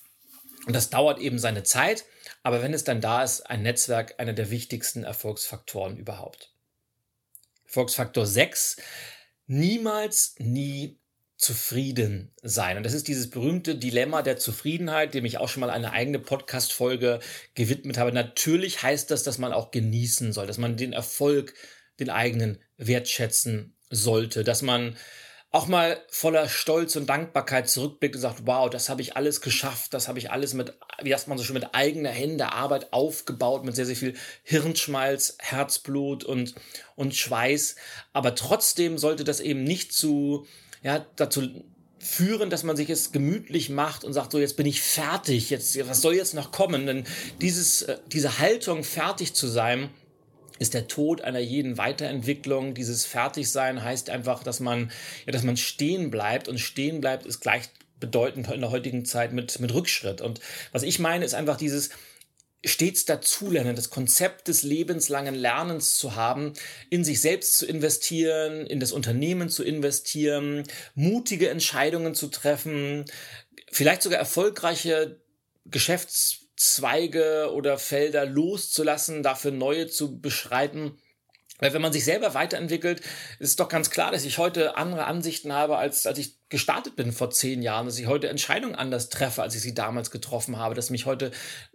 Und 0.70 0.74
das 0.74 0.88
dauert 0.88 1.18
eben 1.18 1.40
seine 1.40 1.64
Zeit, 1.64 2.04
aber 2.44 2.62
wenn 2.62 2.72
es 2.72 2.84
dann 2.84 3.00
da 3.00 3.24
ist, 3.24 3.40
ein 3.40 3.64
Netzwerk 3.64 4.14
einer 4.20 4.34
der 4.34 4.52
wichtigsten 4.52 5.02
Erfolgsfaktoren 5.02 5.96
überhaupt. 5.96 6.52
Erfolgsfaktor 7.64 8.24
6, 8.24 8.76
niemals, 9.48 10.36
nie 10.38 11.00
zufrieden 11.36 12.32
sein. 12.40 12.76
Und 12.76 12.84
das 12.84 12.92
ist 12.92 13.08
dieses 13.08 13.30
berühmte 13.30 13.74
Dilemma 13.74 14.22
der 14.22 14.36
Zufriedenheit, 14.36 15.12
dem 15.12 15.24
ich 15.24 15.38
auch 15.38 15.48
schon 15.48 15.62
mal 15.62 15.70
eine 15.70 15.90
eigene 15.90 16.20
Podcast-Folge 16.20 17.18
gewidmet 17.54 17.98
habe. 17.98 18.12
Natürlich 18.12 18.84
heißt 18.84 19.10
das, 19.10 19.24
dass 19.24 19.38
man 19.38 19.52
auch 19.52 19.72
genießen 19.72 20.32
soll, 20.32 20.46
dass 20.46 20.58
man 20.58 20.76
den 20.76 20.92
Erfolg, 20.92 21.52
den 21.98 22.10
eigenen 22.10 22.62
wertschätzen 22.76 23.74
sollte, 23.90 24.44
dass 24.44 24.62
man 24.62 24.96
auch 25.52 25.66
mal 25.66 26.00
voller 26.08 26.48
Stolz 26.48 26.94
und 26.94 27.08
Dankbarkeit 27.08 27.68
zurückblickt 27.68 28.14
und 28.14 28.20
sagt, 28.20 28.42
wow, 28.46 28.70
das 28.70 28.88
habe 28.88 29.02
ich 29.02 29.16
alles 29.16 29.40
geschafft, 29.40 29.92
das 29.94 30.06
habe 30.06 30.20
ich 30.20 30.30
alles 30.30 30.54
mit, 30.54 30.74
wie 31.02 31.12
heißt 31.12 31.26
man 31.26 31.38
so 31.38 31.44
schon, 31.44 31.54
mit 31.54 31.74
eigener 31.74 32.10
Hände 32.10 32.52
Arbeit 32.52 32.92
aufgebaut, 32.92 33.64
mit 33.64 33.74
sehr, 33.74 33.86
sehr 33.86 33.96
viel 33.96 34.14
Hirnschmalz, 34.44 35.36
Herzblut 35.40 36.22
und, 36.22 36.54
und 36.94 37.16
Schweiß. 37.16 37.74
Aber 38.12 38.36
trotzdem 38.36 38.96
sollte 38.96 39.24
das 39.24 39.40
eben 39.40 39.64
nicht 39.64 39.92
zu, 39.92 40.46
ja, 40.82 41.04
dazu 41.16 41.48
führen, 41.98 42.48
dass 42.48 42.62
man 42.62 42.76
sich 42.76 42.88
es 42.88 43.10
gemütlich 43.10 43.70
macht 43.70 44.04
und 44.04 44.12
sagt, 44.12 44.32
so 44.32 44.38
jetzt 44.38 44.56
bin 44.56 44.66
ich 44.66 44.80
fertig, 44.80 45.50
jetzt, 45.50 45.76
was 45.88 46.00
soll 46.00 46.14
jetzt 46.14 46.34
noch 46.34 46.52
kommen? 46.52 46.86
Denn 46.86 47.04
dieses, 47.40 47.82
äh, 47.82 47.98
diese 48.06 48.38
Haltung, 48.38 48.84
fertig 48.84 49.34
zu 49.34 49.48
sein, 49.48 49.90
ist 50.60 50.74
der 50.74 50.86
Tod 50.86 51.22
einer 51.22 51.40
jeden 51.40 51.78
Weiterentwicklung. 51.78 52.74
Dieses 52.74 53.06
Fertigsein 53.06 53.82
heißt 53.82 54.10
einfach, 54.10 54.44
dass 54.44 54.60
man, 54.60 54.92
ja, 55.26 55.32
dass 55.32 55.42
man 55.42 55.56
stehen 55.56 56.10
bleibt 56.10 56.46
und 56.48 56.60
stehen 56.60 57.00
bleibt 57.00 57.26
ist 57.26 57.40
gleichbedeutend 57.40 58.48
in 58.50 58.60
der 58.60 58.70
heutigen 58.70 59.04
Zeit 59.06 59.32
mit, 59.32 59.58
mit 59.58 59.72
Rückschritt. 59.72 60.20
Und 60.20 60.40
was 60.70 60.82
ich 60.82 60.98
meine, 60.98 61.24
ist 61.24 61.34
einfach 61.34 61.56
dieses, 61.56 61.90
stets 62.62 63.06
dazulernen, 63.06 63.74
das 63.74 63.88
Konzept 63.88 64.48
des 64.48 64.62
lebenslangen 64.62 65.34
Lernens 65.34 65.94
zu 65.96 66.14
haben, 66.14 66.52
in 66.90 67.04
sich 67.04 67.22
selbst 67.22 67.56
zu 67.56 67.66
investieren, 67.66 68.66
in 68.66 68.80
das 68.80 68.92
Unternehmen 68.92 69.48
zu 69.48 69.64
investieren, 69.64 70.64
mutige 70.94 71.48
Entscheidungen 71.48 72.14
zu 72.14 72.28
treffen, 72.28 73.06
vielleicht 73.72 74.02
sogar 74.02 74.18
erfolgreiche 74.18 75.22
Geschäfts 75.64 76.49
Zweige 76.60 77.52
oder 77.54 77.78
Felder 77.78 78.26
loszulassen, 78.26 79.22
dafür 79.22 79.50
neue 79.50 79.86
zu 79.86 80.20
beschreiten. 80.20 80.98
Weil 81.58 81.72
wenn 81.72 81.80
man 81.80 81.92
sich 81.92 82.04
selber 82.04 82.34
weiterentwickelt, 82.34 83.00
ist 83.38 83.60
doch 83.60 83.68
ganz 83.70 83.88
klar, 83.88 84.12
dass 84.12 84.26
ich 84.26 84.36
heute 84.36 84.76
andere 84.76 85.06
Ansichten 85.06 85.54
habe, 85.54 85.78
als 85.78 86.06
als 86.06 86.18
ich 86.18 86.36
gestartet 86.50 86.96
bin 86.96 87.12
vor 87.12 87.30
zehn 87.30 87.62
Jahren, 87.62 87.86
dass 87.86 87.98
ich 87.98 88.08
heute 88.08 88.28
Entscheidungen 88.28 88.74
anders 88.74 89.08
treffe, 89.08 89.40
als 89.42 89.54
ich 89.54 89.62
sie 89.62 89.72
damals 89.72 90.10
getroffen 90.10 90.58
habe, 90.58 90.74
dass 90.74 90.90
mich 90.90 91.06
heute, 91.06 91.30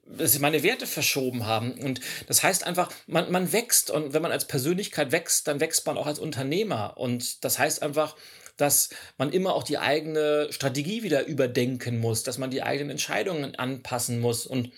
dass 0.05 0.33
sich 0.33 0.41
meine 0.41 0.61
Werte 0.61 0.85
verschoben 0.85 1.47
haben. 1.47 1.71
Und 1.71 1.99
das 2.27 2.43
heißt 2.43 2.63
einfach, 2.63 2.91
man, 3.07 3.31
man 3.31 3.53
wächst 3.53 3.89
und 3.89 4.13
wenn 4.13 4.21
man 4.21 4.31
als 4.31 4.45
Persönlichkeit 4.45 5.11
wächst, 5.11 5.47
dann 5.47 5.61
wächst 5.61 5.87
man 5.87 5.97
auch 5.97 6.05
als 6.05 6.19
Unternehmer. 6.19 6.95
Und 6.95 7.43
das 7.43 7.57
heißt 7.57 7.81
einfach, 7.81 8.15
dass 8.57 8.89
man 9.17 9.31
immer 9.31 9.53
auch 9.53 9.63
die 9.63 9.77
eigene 9.77 10.47
Strategie 10.51 11.03
wieder 11.03 11.25
überdenken 11.25 12.00
muss, 12.00 12.24
dass 12.24 12.38
man 12.38 12.51
die 12.51 12.63
eigenen 12.63 12.91
Entscheidungen 12.91 13.55
anpassen 13.55 14.19
muss 14.19 14.45
und 14.45 14.71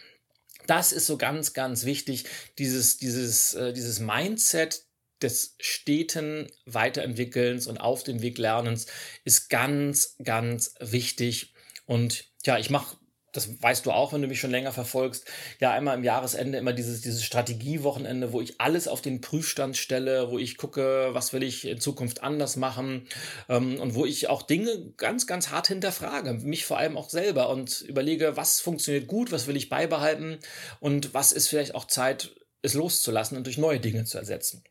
das 0.67 0.91
ist 0.91 1.07
so 1.07 1.17
ganz, 1.17 1.53
ganz 1.53 1.85
wichtig, 1.85 2.25
dieses, 2.57 2.97
dieses, 2.97 3.53
äh, 3.53 3.73
dieses 3.73 3.99
Mindset 3.99 4.83
des 5.21 5.55
steten 5.59 6.47
Weiterentwickelns 6.65 7.67
und 7.67 7.77
auf 7.77 8.03
den 8.03 8.21
Weg 8.21 8.37
Lernens 8.37 8.85
ist 9.23 9.49
ganz, 9.49 10.15
ganz 10.23 10.75
wichtig. 10.79 11.53
Und 11.85 12.25
ja, 12.45 12.59
ich 12.59 12.69
mache 12.69 12.97
das 13.37 13.61
weißt 13.61 13.85
du 13.85 13.91
auch, 13.91 14.13
wenn 14.13 14.21
du 14.21 14.27
mich 14.27 14.39
schon 14.39 14.51
länger 14.51 14.71
verfolgst, 14.71 15.25
ja 15.59 15.71
einmal 15.71 15.95
im 15.95 16.03
Jahresende 16.03 16.57
immer 16.57 16.73
dieses, 16.73 17.01
dieses 17.01 17.23
Strategiewochenende, 17.23 18.33
wo 18.33 18.41
ich 18.41 18.59
alles 18.59 18.87
auf 18.87 19.01
den 19.01 19.21
Prüfstand 19.21 19.77
stelle, 19.77 20.31
wo 20.31 20.39
ich 20.39 20.57
gucke, 20.57 21.09
was 21.11 21.33
will 21.33 21.43
ich 21.43 21.67
in 21.67 21.79
Zukunft 21.79 22.23
anders 22.23 22.55
machen 22.55 23.07
ähm, 23.47 23.79
und 23.79 23.93
wo 23.93 24.05
ich 24.05 24.29
auch 24.29 24.41
Dinge 24.41 24.91
ganz, 24.97 25.27
ganz 25.27 25.49
hart 25.49 25.67
hinterfrage, 25.67 26.33
mich 26.33 26.65
vor 26.65 26.77
allem 26.77 26.97
auch 26.97 27.09
selber 27.09 27.49
und 27.49 27.81
überlege, 27.81 28.35
was 28.35 28.59
funktioniert 28.59 29.07
gut, 29.07 29.31
was 29.31 29.47
will 29.47 29.55
ich 29.55 29.69
beibehalten 29.69 30.39
und 30.79 31.13
was 31.13 31.31
ist 31.31 31.47
vielleicht 31.47 31.75
auch 31.75 31.85
Zeit, 31.85 32.35
es 32.63 32.73
loszulassen 32.73 33.37
und 33.37 33.45
durch 33.45 33.57
neue 33.57 33.79
Dinge 33.79 34.03
zu 34.05 34.17
ersetzen. 34.17 34.63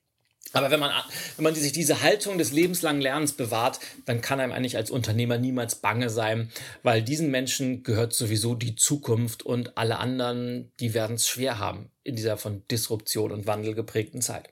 Aber 0.53 0.71
wenn 0.71 0.81
man, 0.81 0.93
wenn 1.37 1.43
man 1.43 1.55
sich 1.55 1.73
diese 1.73 2.03
Haltung 2.03 2.39
des 2.39 2.53
lebenslangen 2.53 3.03
Lernens 3.03 3.33
bewahrt, 3.33 3.81
dann 4.05 4.21
kann 4.21 4.41
einem 4.41 4.53
eigentlich 4.53 4.77
als 4.77 4.91
Unternehmer 4.91 5.39
niemals 5.39 5.77
bange 5.77 6.09
sein, 6.09 6.51
weil 6.83 7.03
diesen 7.03 7.31
Menschen 7.31 7.83
gehört 7.83 8.13
sowieso 8.15 8.55
die 8.55 8.77
Zukunft 8.77 9.43
und 9.43 9.77
alle 9.77 9.99
anderen, 9.99 10.73
die 10.81 10.95
werden 10.95 11.17
es 11.17 11.29
schwer 11.29 11.59
haben 11.59 11.91
in 12.05 12.17
dieser 12.17 12.37
von 12.37 12.67
Disruption 12.69 13.33
und 13.33 13.47
Wandel 13.47 13.75
geprägten 13.75 14.23
Zeit. 14.23 14.49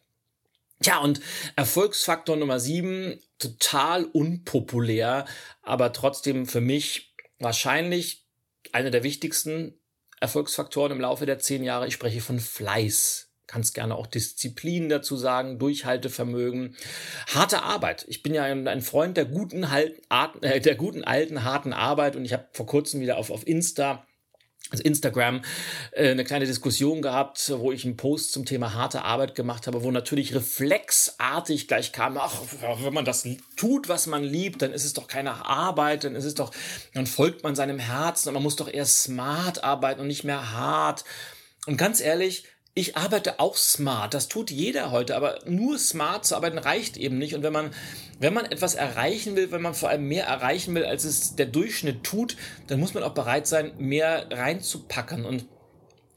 Tja, 0.82 0.98
und 0.98 1.20
Erfolgsfaktor 1.56 2.36
Nummer 2.36 2.58
sieben, 2.58 3.20
total 3.38 4.04
unpopulär, 4.04 5.24
aber 5.62 5.92
trotzdem 5.92 6.46
für 6.46 6.60
mich 6.60 7.14
wahrscheinlich 7.38 8.26
einer 8.72 8.90
der 8.90 9.04
wichtigsten 9.04 9.78
Erfolgsfaktoren 10.20 10.92
im 10.92 11.00
Laufe 11.00 11.26
der 11.26 11.38
zehn 11.38 11.62
Jahre. 11.62 11.86
Ich 11.86 11.94
spreche 11.94 12.20
von 12.20 12.40
Fleiß 12.40 13.23
kannst 13.46 13.74
gerne 13.74 13.94
auch 13.94 14.06
Disziplin 14.06 14.88
dazu 14.88 15.16
sagen, 15.16 15.58
Durchhaltevermögen, 15.58 16.76
harte 17.34 17.62
Arbeit. 17.62 18.04
Ich 18.08 18.22
bin 18.22 18.34
ja 18.34 18.44
ein 18.44 18.82
Freund 18.82 19.16
der 19.16 19.26
guten, 19.26 19.64
äh, 19.64 20.60
der 20.60 20.74
guten 20.74 21.04
alten, 21.04 21.44
harten 21.44 21.72
Arbeit 21.72 22.16
und 22.16 22.24
ich 22.24 22.32
habe 22.32 22.46
vor 22.52 22.66
kurzem 22.66 23.00
wieder 23.00 23.18
auf, 23.18 23.30
auf 23.30 23.46
Insta 23.46 24.06
also 24.70 24.82
Instagram 24.82 25.42
äh, 25.92 26.10
eine 26.10 26.24
kleine 26.24 26.46
Diskussion 26.46 27.02
gehabt, 27.02 27.52
wo 27.58 27.70
ich 27.70 27.84
einen 27.84 27.96
Post 27.96 28.32
zum 28.32 28.44
Thema 28.46 28.72
harte 28.72 29.02
Arbeit 29.02 29.34
gemacht 29.34 29.66
habe, 29.66 29.82
wo 29.82 29.90
natürlich 29.90 30.34
reflexartig 30.34 31.68
gleich 31.68 31.92
kam, 31.92 32.16
ach, 32.16 32.40
wenn 32.80 32.94
man 32.94 33.04
das 33.04 33.28
tut, 33.56 33.88
was 33.88 34.06
man 34.06 34.24
liebt, 34.24 34.62
dann 34.62 34.72
ist 34.72 34.84
es 34.84 34.94
doch 34.94 35.06
keine 35.06 35.44
Arbeit, 35.46 36.04
dann 36.04 36.16
ist 36.16 36.24
es 36.24 36.34
doch, 36.34 36.50
dann 36.94 37.06
folgt 37.06 37.42
man 37.42 37.54
seinem 37.54 37.78
Herzen 37.78 38.28
und 38.28 38.34
man 38.34 38.42
muss 38.42 38.56
doch 38.56 38.72
eher 38.72 38.86
smart 38.86 39.62
arbeiten 39.62 40.00
und 40.00 40.06
nicht 40.06 40.24
mehr 40.24 40.52
hart. 40.52 41.04
Und 41.66 41.76
ganz 41.76 42.00
ehrlich, 42.00 42.44
ich 42.74 42.96
arbeite 42.96 43.38
auch 43.38 43.56
smart. 43.56 44.14
Das 44.14 44.28
tut 44.28 44.50
jeder 44.50 44.90
heute, 44.90 45.14
aber 45.16 45.38
nur 45.46 45.78
smart 45.78 46.26
zu 46.26 46.34
arbeiten 46.34 46.58
reicht 46.58 46.96
eben 46.96 47.18
nicht. 47.18 47.34
Und 47.34 47.44
wenn 47.44 47.52
man, 47.52 47.70
wenn 48.18 48.34
man 48.34 48.46
etwas 48.46 48.74
erreichen 48.74 49.36
will, 49.36 49.52
wenn 49.52 49.62
man 49.62 49.74
vor 49.74 49.90
allem 49.90 50.08
mehr 50.08 50.26
erreichen 50.26 50.74
will, 50.74 50.84
als 50.84 51.04
es 51.04 51.36
der 51.36 51.46
Durchschnitt 51.46 52.02
tut, 52.02 52.36
dann 52.66 52.80
muss 52.80 52.92
man 52.92 53.04
auch 53.04 53.14
bereit 53.14 53.46
sein, 53.46 53.72
mehr 53.78 54.26
reinzupacken. 54.30 55.24
Und 55.24 55.46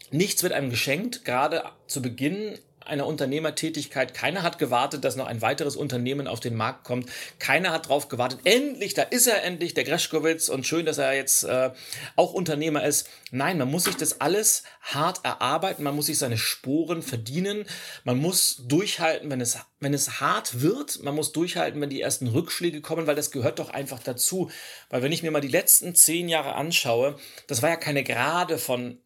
nichts 0.10 0.42
wird 0.42 0.54
einem 0.54 0.72
geschenkt. 0.72 1.26
Gerade 1.26 1.64
zu 1.86 2.02
Beginn 2.02 2.58
einer 2.88 3.06
Unternehmertätigkeit. 3.06 4.14
Keiner 4.14 4.44
hat 4.44 4.58
gewartet, 4.58 5.04
dass 5.04 5.16
noch 5.16 5.28
ein 5.28 5.42
weiteres 5.42 5.76
Unternehmen 5.76 6.28
auf 6.28 6.40
den 6.40 6.56
Markt 6.56 6.84
kommt. 6.84 7.10
Keiner 7.40 7.72
hat 7.72 7.90
drauf 7.90 8.08
gewartet. 8.08 8.40
Endlich, 8.44 8.94
da 8.94 9.04
ist 9.04 9.28
er 9.28 9.44
endlich, 9.44 9.74
der 9.74 9.84
Greschkowitz. 9.84 10.50
Und 10.50 10.66
schön, 10.66 10.86
dass 10.86 10.98
er 10.98 11.14
jetzt 11.14 11.44
äh, 11.44 11.72
auch 12.16 12.34
Unternehmer 12.34 12.84
ist. 12.84 13.10
Nein, 13.32 13.58
man 13.58 13.70
muss 13.70 13.84
sich 13.84 13.96
das 13.96 14.22
alles 14.22 14.64
hart 14.82 15.24
erarbeiten. 15.24 15.84
Man 15.84 15.96
muss 15.96 16.08
sich 16.08 16.18
seine 16.18 16.38
Sporen 16.38 17.02
verdienen. 17.02 17.66
Man 18.04 18.18
muss 18.18 18.64
durchhalten, 18.68 19.30
wenn 19.30 19.42
es, 19.42 19.58
wenn 19.80 19.94
es 19.94 20.20
hart 20.20 20.62
wird. 20.62 21.04
Man 21.04 21.16
muss 21.16 21.32
durchhalten, 21.32 21.80
wenn 21.82 21.90
die 21.90 22.02
ersten 22.02 22.28
Rückschläge 22.28 22.82
kommen, 22.82 23.08
weil 23.08 23.16
das 23.16 23.32
gehört 23.32 23.60
doch 23.60 23.70
einfach 23.70 24.02
dazu. 24.02 24.50
Weil 24.90 25.04
wenn 25.04 25.12
ich 25.12 25.24
mir 25.24 25.32
mal 25.32 25.42
die 25.42 25.48
letzten 25.48 25.94
zehn 25.94 26.30
Jahre 26.30 26.56
anschaue, 26.56 27.18
das 27.48 27.62
war 27.62 27.70
ja 27.70 27.76
keine 27.76 28.04
Gerade 28.04 28.58
von 28.58 29.00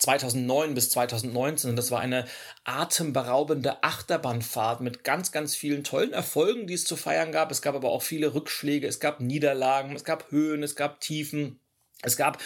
2009 0.00 0.74
bis 0.74 0.90
2019. 0.90 1.70
Und 1.70 1.76
das 1.76 1.90
war 1.90 2.00
eine 2.00 2.26
atemberaubende 2.64 3.82
Achterbahnfahrt 3.82 4.80
mit 4.80 5.04
ganz, 5.04 5.30
ganz 5.30 5.54
vielen 5.54 5.84
tollen 5.84 6.12
Erfolgen, 6.12 6.66
die 6.66 6.74
es 6.74 6.84
zu 6.84 6.96
feiern 6.96 7.32
gab. 7.32 7.50
Es 7.50 7.62
gab 7.62 7.74
aber 7.74 7.90
auch 7.90 8.02
viele 8.02 8.34
Rückschläge, 8.34 8.86
es 8.86 8.98
gab 8.98 9.20
Niederlagen, 9.20 9.94
es 9.94 10.04
gab 10.04 10.30
Höhen, 10.30 10.62
es 10.62 10.74
gab 10.74 11.00
Tiefen. 11.00 11.60
Es 12.02 12.16
gab 12.16 12.38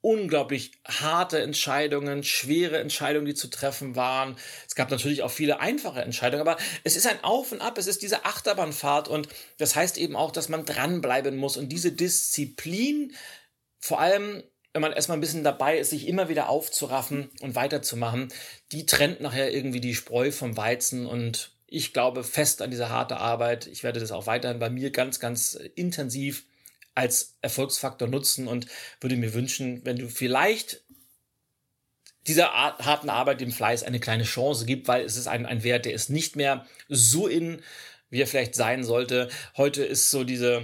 unglaublich 0.00 0.72
harte 0.86 1.40
Entscheidungen, 1.40 2.24
schwere 2.24 2.78
Entscheidungen, 2.80 3.26
die 3.26 3.34
zu 3.34 3.48
treffen 3.48 3.94
waren. 3.94 4.36
Es 4.66 4.74
gab 4.74 4.90
natürlich 4.90 5.22
auch 5.22 5.30
viele 5.30 5.60
einfache 5.60 6.02
Entscheidungen, 6.02 6.46
aber 6.46 6.60
es 6.82 6.96
ist 6.96 7.06
ein 7.06 7.22
Auf 7.22 7.52
und 7.52 7.60
Ab, 7.60 7.78
es 7.78 7.86
ist 7.86 8.02
diese 8.02 8.24
Achterbahnfahrt 8.24 9.08
und 9.08 9.28
das 9.58 9.76
heißt 9.76 9.96
eben 9.98 10.16
auch, 10.16 10.32
dass 10.32 10.48
man 10.48 10.64
dranbleiben 10.64 11.36
muss 11.36 11.56
und 11.56 11.68
diese 11.68 11.92
Disziplin 11.92 13.14
vor 13.78 14.00
allem 14.00 14.42
wenn 14.72 14.82
man 14.82 14.92
erstmal 14.92 15.18
ein 15.18 15.20
bisschen 15.20 15.44
dabei 15.44 15.78
ist, 15.78 15.90
sich 15.90 16.08
immer 16.08 16.28
wieder 16.28 16.48
aufzuraffen 16.48 17.30
und 17.40 17.54
weiterzumachen, 17.54 18.32
die 18.72 18.86
trennt 18.86 19.20
nachher 19.20 19.52
irgendwie 19.52 19.80
die 19.80 19.94
Spreu 19.94 20.32
vom 20.32 20.56
Weizen 20.56 21.06
und 21.06 21.50
ich 21.66 21.92
glaube 21.92 22.24
fest 22.24 22.62
an 22.62 22.70
diese 22.70 22.88
harte 22.88 23.16
Arbeit. 23.16 23.66
Ich 23.66 23.82
werde 23.82 24.00
das 24.00 24.12
auch 24.12 24.26
weiterhin 24.26 24.58
bei 24.58 24.70
mir 24.70 24.90
ganz, 24.90 25.20
ganz 25.20 25.54
intensiv 25.54 26.44
als 26.94 27.36
Erfolgsfaktor 27.40 28.08
nutzen 28.08 28.46
und 28.46 28.66
würde 29.00 29.16
mir 29.16 29.34
wünschen, 29.34 29.84
wenn 29.84 29.96
du 29.96 30.08
vielleicht 30.08 30.82
dieser 32.26 32.52
Art, 32.52 32.84
harten 32.84 33.10
Arbeit, 33.10 33.40
dem 33.40 33.50
Fleiß, 33.50 33.82
eine 33.82 34.00
kleine 34.00 34.24
Chance 34.24 34.64
gibt, 34.64 34.86
weil 34.88 35.04
es 35.04 35.16
ist 35.16 35.26
ein, 35.26 35.46
ein 35.46 35.64
Wert, 35.64 35.86
der 35.86 35.94
ist 35.94 36.08
nicht 36.08 36.36
mehr 36.36 36.66
so 36.88 37.26
in, 37.26 37.62
wie 38.10 38.20
er 38.20 38.26
vielleicht 38.26 38.54
sein 38.54 38.84
sollte. 38.84 39.28
Heute 39.56 39.82
ist 39.82 40.10
so 40.10 40.22
diese 40.22 40.62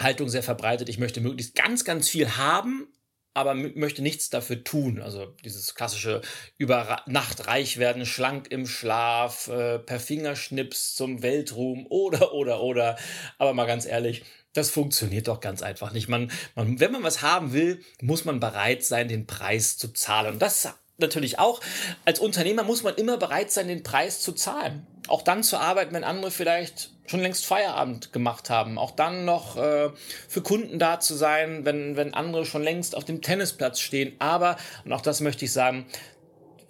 Haltung 0.00 0.28
sehr 0.28 0.42
verbreitet. 0.42 0.88
Ich 0.88 0.98
möchte 0.98 1.20
möglichst 1.20 1.54
ganz, 1.54 1.84
ganz 1.84 2.08
viel 2.08 2.36
haben, 2.36 2.88
aber 3.34 3.54
möchte 3.54 4.00
nichts 4.00 4.30
dafür 4.30 4.62
tun. 4.64 5.02
Also 5.02 5.26
dieses 5.44 5.74
klassische 5.74 6.22
über 6.56 7.02
Nacht 7.06 7.46
reich 7.46 7.78
werden, 7.78 8.06
schlank 8.06 8.50
im 8.50 8.66
Schlaf, 8.66 9.48
äh, 9.48 9.80
per 9.80 10.00
Fingerschnips 10.00 10.94
zum 10.94 11.22
Weltruhm 11.22 11.86
oder, 11.88 12.32
oder, 12.32 12.62
oder. 12.62 12.96
Aber 13.38 13.52
mal 13.52 13.66
ganz 13.66 13.86
ehrlich, 13.86 14.22
das 14.54 14.70
funktioniert 14.70 15.26
doch 15.26 15.40
ganz 15.40 15.62
einfach 15.62 15.92
nicht. 15.92 16.08
Man, 16.08 16.30
man, 16.54 16.78
wenn 16.78 16.92
man 16.92 17.02
was 17.02 17.22
haben 17.22 17.52
will, 17.52 17.82
muss 18.00 18.24
man 18.24 18.38
bereit 18.38 18.84
sein, 18.84 19.08
den 19.08 19.26
Preis 19.26 19.76
zu 19.76 19.92
zahlen. 19.92 20.34
Und 20.34 20.42
das 20.42 20.68
natürlich 20.98 21.40
auch. 21.40 21.60
Als 22.04 22.20
Unternehmer 22.20 22.62
muss 22.62 22.84
man 22.84 22.94
immer 22.94 23.16
bereit 23.16 23.50
sein, 23.50 23.66
den 23.66 23.82
Preis 23.82 24.20
zu 24.20 24.32
zahlen. 24.32 24.86
Auch 25.08 25.22
dann 25.22 25.42
zu 25.42 25.58
arbeiten, 25.58 25.92
wenn 25.92 26.04
andere 26.04 26.30
vielleicht 26.30 26.93
schon 27.06 27.20
längst 27.20 27.44
Feierabend 27.46 28.12
gemacht 28.12 28.50
haben. 28.50 28.78
Auch 28.78 28.90
dann 28.90 29.24
noch 29.24 29.56
äh, 29.56 29.90
für 30.28 30.42
Kunden 30.42 30.78
da 30.78 31.00
zu 31.00 31.14
sein, 31.14 31.64
wenn, 31.64 31.96
wenn 31.96 32.14
andere 32.14 32.46
schon 32.46 32.62
längst 32.62 32.96
auf 32.96 33.04
dem 33.04 33.22
Tennisplatz 33.22 33.80
stehen. 33.80 34.14
Aber, 34.18 34.56
und 34.84 34.92
auch 34.92 35.02
das 35.02 35.20
möchte 35.20 35.44
ich 35.44 35.52
sagen, 35.52 35.86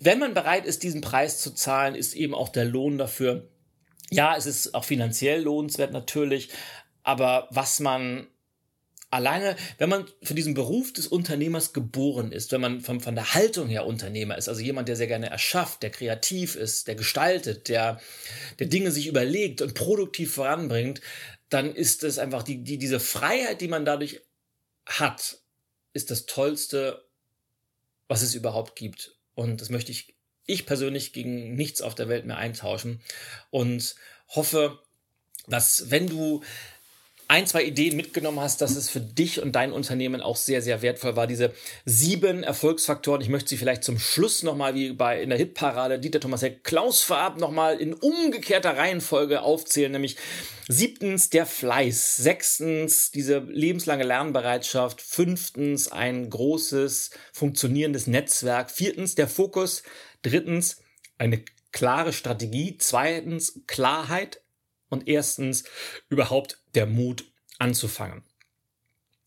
wenn 0.01 0.19
man 0.19 0.35
bereit 0.35 0.67
ist, 0.67 0.83
diesen 0.83 1.01
Preis 1.01 1.41
zu 1.41 1.55
zahlen, 1.55 1.95
ist 1.95 2.15
eben 2.15 2.35
auch 2.35 2.49
der 2.49 2.65
Lohn 2.65 2.99
dafür. 2.99 3.49
Ja, 4.11 4.37
es 4.37 4.47
ist 4.47 4.75
auch 4.75 4.85
finanziell 4.85 5.43
lohnenswert 5.43 5.93
natürlich, 5.93 6.51
aber 7.03 7.49
was 7.51 7.81
man 7.81 8.27
alleine, 9.15 9.57
wenn 9.79 9.89
man 9.89 10.07
für 10.23 10.35
diesen 10.35 10.55
Beruf 10.55 10.93
des 10.93 11.07
Unternehmers 11.07 11.73
geboren 11.73 12.33
ist, 12.33 12.53
wenn 12.53 12.61
man 12.61 12.81
von, 12.81 13.01
von 13.01 13.15
der 13.15 13.35
Haltung 13.35 13.69
her 13.69 13.87
Unternehmer 13.87 14.37
ist, 14.37 14.49
also 14.49 14.61
jemand, 14.61 14.89
der 14.89 14.97
sehr 14.97 15.07
gerne 15.07 15.31
erschafft, 15.31 15.83
der 15.83 15.91
kreativ 15.91 16.57
ist, 16.57 16.89
der 16.89 16.97
gestaltet, 16.97 17.69
der, 17.69 18.01
der 18.59 18.67
Dinge 18.67 18.91
sich 18.91 19.07
überlegt 19.07 19.63
und 19.63 19.75
produktiv 19.75 20.35
voranbringt, 20.35 21.01
dann 21.49 21.75
ist 21.75 22.03
es 22.05 22.19
einfach 22.19 22.43
die, 22.43 22.65
die, 22.65 22.79
diese 22.79 23.01
Freiheit, 23.01 23.61
die 23.61 23.69
man 23.69 23.85
dadurch 23.85 24.21
hat, 24.87 25.39
ist 25.93 26.11
das 26.11 26.27
Tollste, 26.27 27.05
was 28.09 28.23
es 28.23 28.35
überhaupt 28.35 28.77
gibt. 28.77 29.17
Und 29.35 29.61
das 29.61 29.71
möchte 29.71 29.93
ich, 29.93 30.17
ich 30.45 30.67
persönlich 30.67 31.13
gegen 31.13 31.55
nichts 31.55 31.81
auf 31.81 31.95
der 31.95 32.09
Welt 32.09 32.27
mehr 32.27 32.37
eintauschen 32.37 33.01
und 33.51 33.95
hoffe, 34.29 34.81
dass 35.47 35.91
wenn 35.91 36.09
du 36.09 36.43
ein, 37.29 37.47
zwei 37.47 37.65
Ideen 37.65 37.97
mitgenommen 37.97 38.41
hast, 38.41 38.61
dass 38.61 38.77
es 38.77 38.91
für 38.91 39.01
dich 39.01 39.41
und 39.41 39.53
dein 39.53 39.73
Unternehmen 39.73 40.21
auch 40.21 40.37
sehr, 40.37 40.61
sehr 40.63 40.83
wertvoll 40.83 41.17
war. 41.17 41.27
Diese 41.27 41.53
sieben 41.85 42.43
Erfolgsfaktoren. 42.43 43.23
Ich 43.23 43.29
möchte 43.29 43.49
sie 43.49 43.57
vielleicht 43.57 43.83
zum 43.83 43.99
Schluss 43.99 44.43
nochmal 44.43 44.75
wie 44.75 44.93
bei 44.93 45.23
in 45.23 45.31
der 45.31 45.39
Hitparade 45.39 45.99
Dieter 45.99 46.21
Thomas 46.21 46.43
Heck, 46.43 46.65
Klaus 46.65 47.03
Verab 47.03 47.39
nochmal 47.39 47.79
in 47.79 47.95
umgekehrter 47.95 48.77
Reihenfolge 48.77 49.43
aufzählen. 49.43 49.93
Nämlich 49.93 50.17
siebtens 50.69 51.31
der 51.31 51.47
Fleiß. 51.47 52.17
Sechstens 52.17 53.11
diese 53.11 53.39
lebenslange 53.39 54.05
Lernbereitschaft. 54.05 55.01
Fünftens 55.01 55.91
ein 55.91 56.29
großes 56.29 57.11
funktionierendes 57.33 58.07
Netzwerk. 58.07 58.71
Viertens 58.71 59.15
der 59.15 59.29
Fokus. 59.29 59.83
Drittens 60.23 60.83
eine 61.17 61.43
klare 61.73 62.13
Strategie. 62.13 62.77
Zweitens 62.79 63.63
Klarheit 63.67 64.44
und 64.95 65.07
erstens 65.07 65.65
überhaupt 66.09 66.63
der 66.75 66.87
Mut 66.87 67.25
anzufangen. 67.59 68.23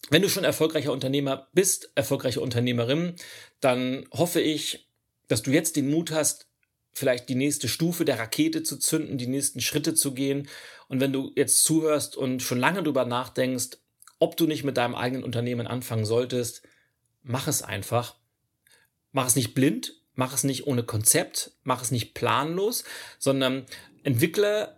Wenn 0.10 0.22
du 0.22 0.30
schon 0.30 0.44
erfolgreicher 0.44 0.94
Unternehmer 0.94 1.48
bist, 1.54 1.92
erfolgreiche 1.96 2.42
Unternehmerin, 2.42 3.16
dann 3.60 4.08
hoffe 4.12 4.42
ich, 4.42 4.90
dass 5.28 5.44
du 5.44 5.52
jetzt 5.52 5.76
den 5.76 5.90
Mut 5.90 6.12
hast, 6.12 6.48
vielleicht 6.94 7.30
die 7.30 7.36
nächste 7.36 7.68
Stufe 7.68 8.06
der 8.06 8.18
Rakete 8.18 8.64
zu 8.64 8.78
zünden, 8.78 9.18
die 9.18 9.28
nächsten 9.28 9.62
Schritte 9.62 9.94
zu 9.94 10.14
gehen. 10.14 10.48
Und 10.88 11.00
wenn 11.00 11.14
du 11.14 11.32
jetzt 11.36 11.64
zuhörst 11.64 12.16
und 12.16 12.42
schon 12.42 12.60
lange 12.60 12.82
darüber 12.82 13.06
nachdenkst, 13.06 13.78
ob 14.20 14.36
du 14.38 14.48
nicht 14.48 14.64
mit 14.64 14.78
deinem 14.78 14.96
eigenen 14.96 15.24
Unternehmen 15.24 15.68
anfangen 15.68 16.06
solltest, 16.06 16.64
mach 17.22 17.48
es 17.48 17.62
einfach. 17.62 18.16
Mach 19.12 19.28
es 19.28 19.36
nicht 19.36 19.54
blind, 19.54 19.94
mach 20.16 20.34
es 20.34 20.44
nicht 20.44 20.66
ohne 20.66 20.84
Konzept, 20.84 21.52
mach 21.64 21.84
es 21.84 21.92
nicht 21.92 22.14
planlos, 22.14 22.84
sondern 23.20 23.66
entwickle 24.04 24.77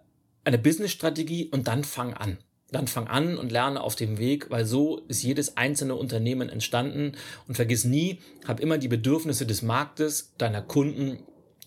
eine 0.49 0.57
Business-Strategie 0.57 1.47
und 1.51 1.67
dann 1.67 1.83
fang 1.83 2.13
an. 2.13 2.39
Dann 2.71 2.87
fang 2.87 3.07
an 3.07 3.37
und 3.37 3.51
lerne 3.51 3.81
auf 3.81 3.95
dem 3.95 4.17
Weg, 4.17 4.49
weil 4.49 4.65
so 4.65 4.99
ist 5.07 5.23
jedes 5.23 5.57
einzelne 5.57 5.95
Unternehmen 5.95 6.49
entstanden. 6.49 7.13
Und 7.47 7.55
vergiss 7.55 7.85
nie, 7.85 8.19
hab 8.47 8.59
immer 8.59 8.77
die 8.77 8.87
Bedürfnisse 8.87 9.45
des 9.45 9.61
Marktes, 9.61 10.33
deiner 10.37 10.61
Kunden 10.61 11.19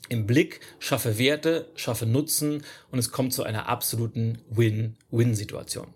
im 0.09 0.27
Blick, 0.27 0.61
schaffe 0.79 1.19
Werte, 1.19 1.71
schaffe 1.75 2.07
Nutzen 2.07 2.65
und 2.91 2.99
es 2.99 3.13
kommt 3.13 3.33
zu 3.33 3.45
einer 3.45 3.69
absoluten 3.69 4.41
Win-Win-Situation. 4.51 5.87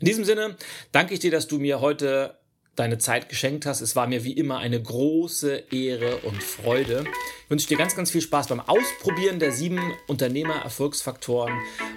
In 0.00 0.06
diesem 0.06 0.24
Sinne 0.24 0.56
danke 0.92 1.14
ich 1.14 1.20
dir, 1.20 1.30
dass 1.30 1.48
du 1.48 1.58
mir 1.58 1.80
heute 1.80 2.37
deine 2.78 2.98
Zeit 2.98 3.28
geschenkt 3.28 3.66
hast. 3.66 3.80
Es 3.80 3.96
war 3.96 4.06
mir 4.06 4.24
wie 4.24 4.32
immer 4.32 4.58
eine 4.58 4.80
große 4.80 5.64
Ehre 5.70 6.18
und 6.18 6.42
Freude. 6.42 7.04
Ich 7.44 7.50
wünsche 7.50 7.68
dir 7.68 7.76
ganz, 7.76 7.96
ganz 7.96 8.10
viel 8.10 8.20
Spaß 8.20 8.48
beim 8.48 8.60
Ausprobieren 8.60 9.38
der 9.38 9.52
sieben 9.52 9.80
Unternehmer-Erfolgsfaktoren 10.06 11.52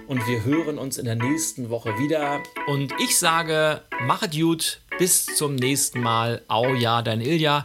und 0.06 0.26
wir 0.26 0.44
hören 0.44 0.78
uns 0.78 0.98
in 0.98 1.04
der 1.04 1.16
nächsten 1.16 1.70
Woche 1.70 1.98
wieder. 1.98 2.42
Und 2.66 2.92
ich 3.00 3.18
sage, 3.18 3.82
machet 4.00 4.32
gut, 4.32 4.80
bis 4.98 5.26
zum 5.26 5.54
nächsten 5.54 6.00
Mal. 6.00 6.42
Au 6.48 6.74
ja, 6.74 7.02
dein 7.02 7.20
Ilja. 7.20 7.64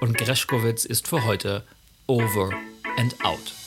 Und 0.00 0.16
Greschkowitz 0.16 0.84
ist 0.84 1.08
für 1.08 1.24
heute 1.24 1.64
over 2.06 2.50
and 2.96 3.24
out. 3.24 3.63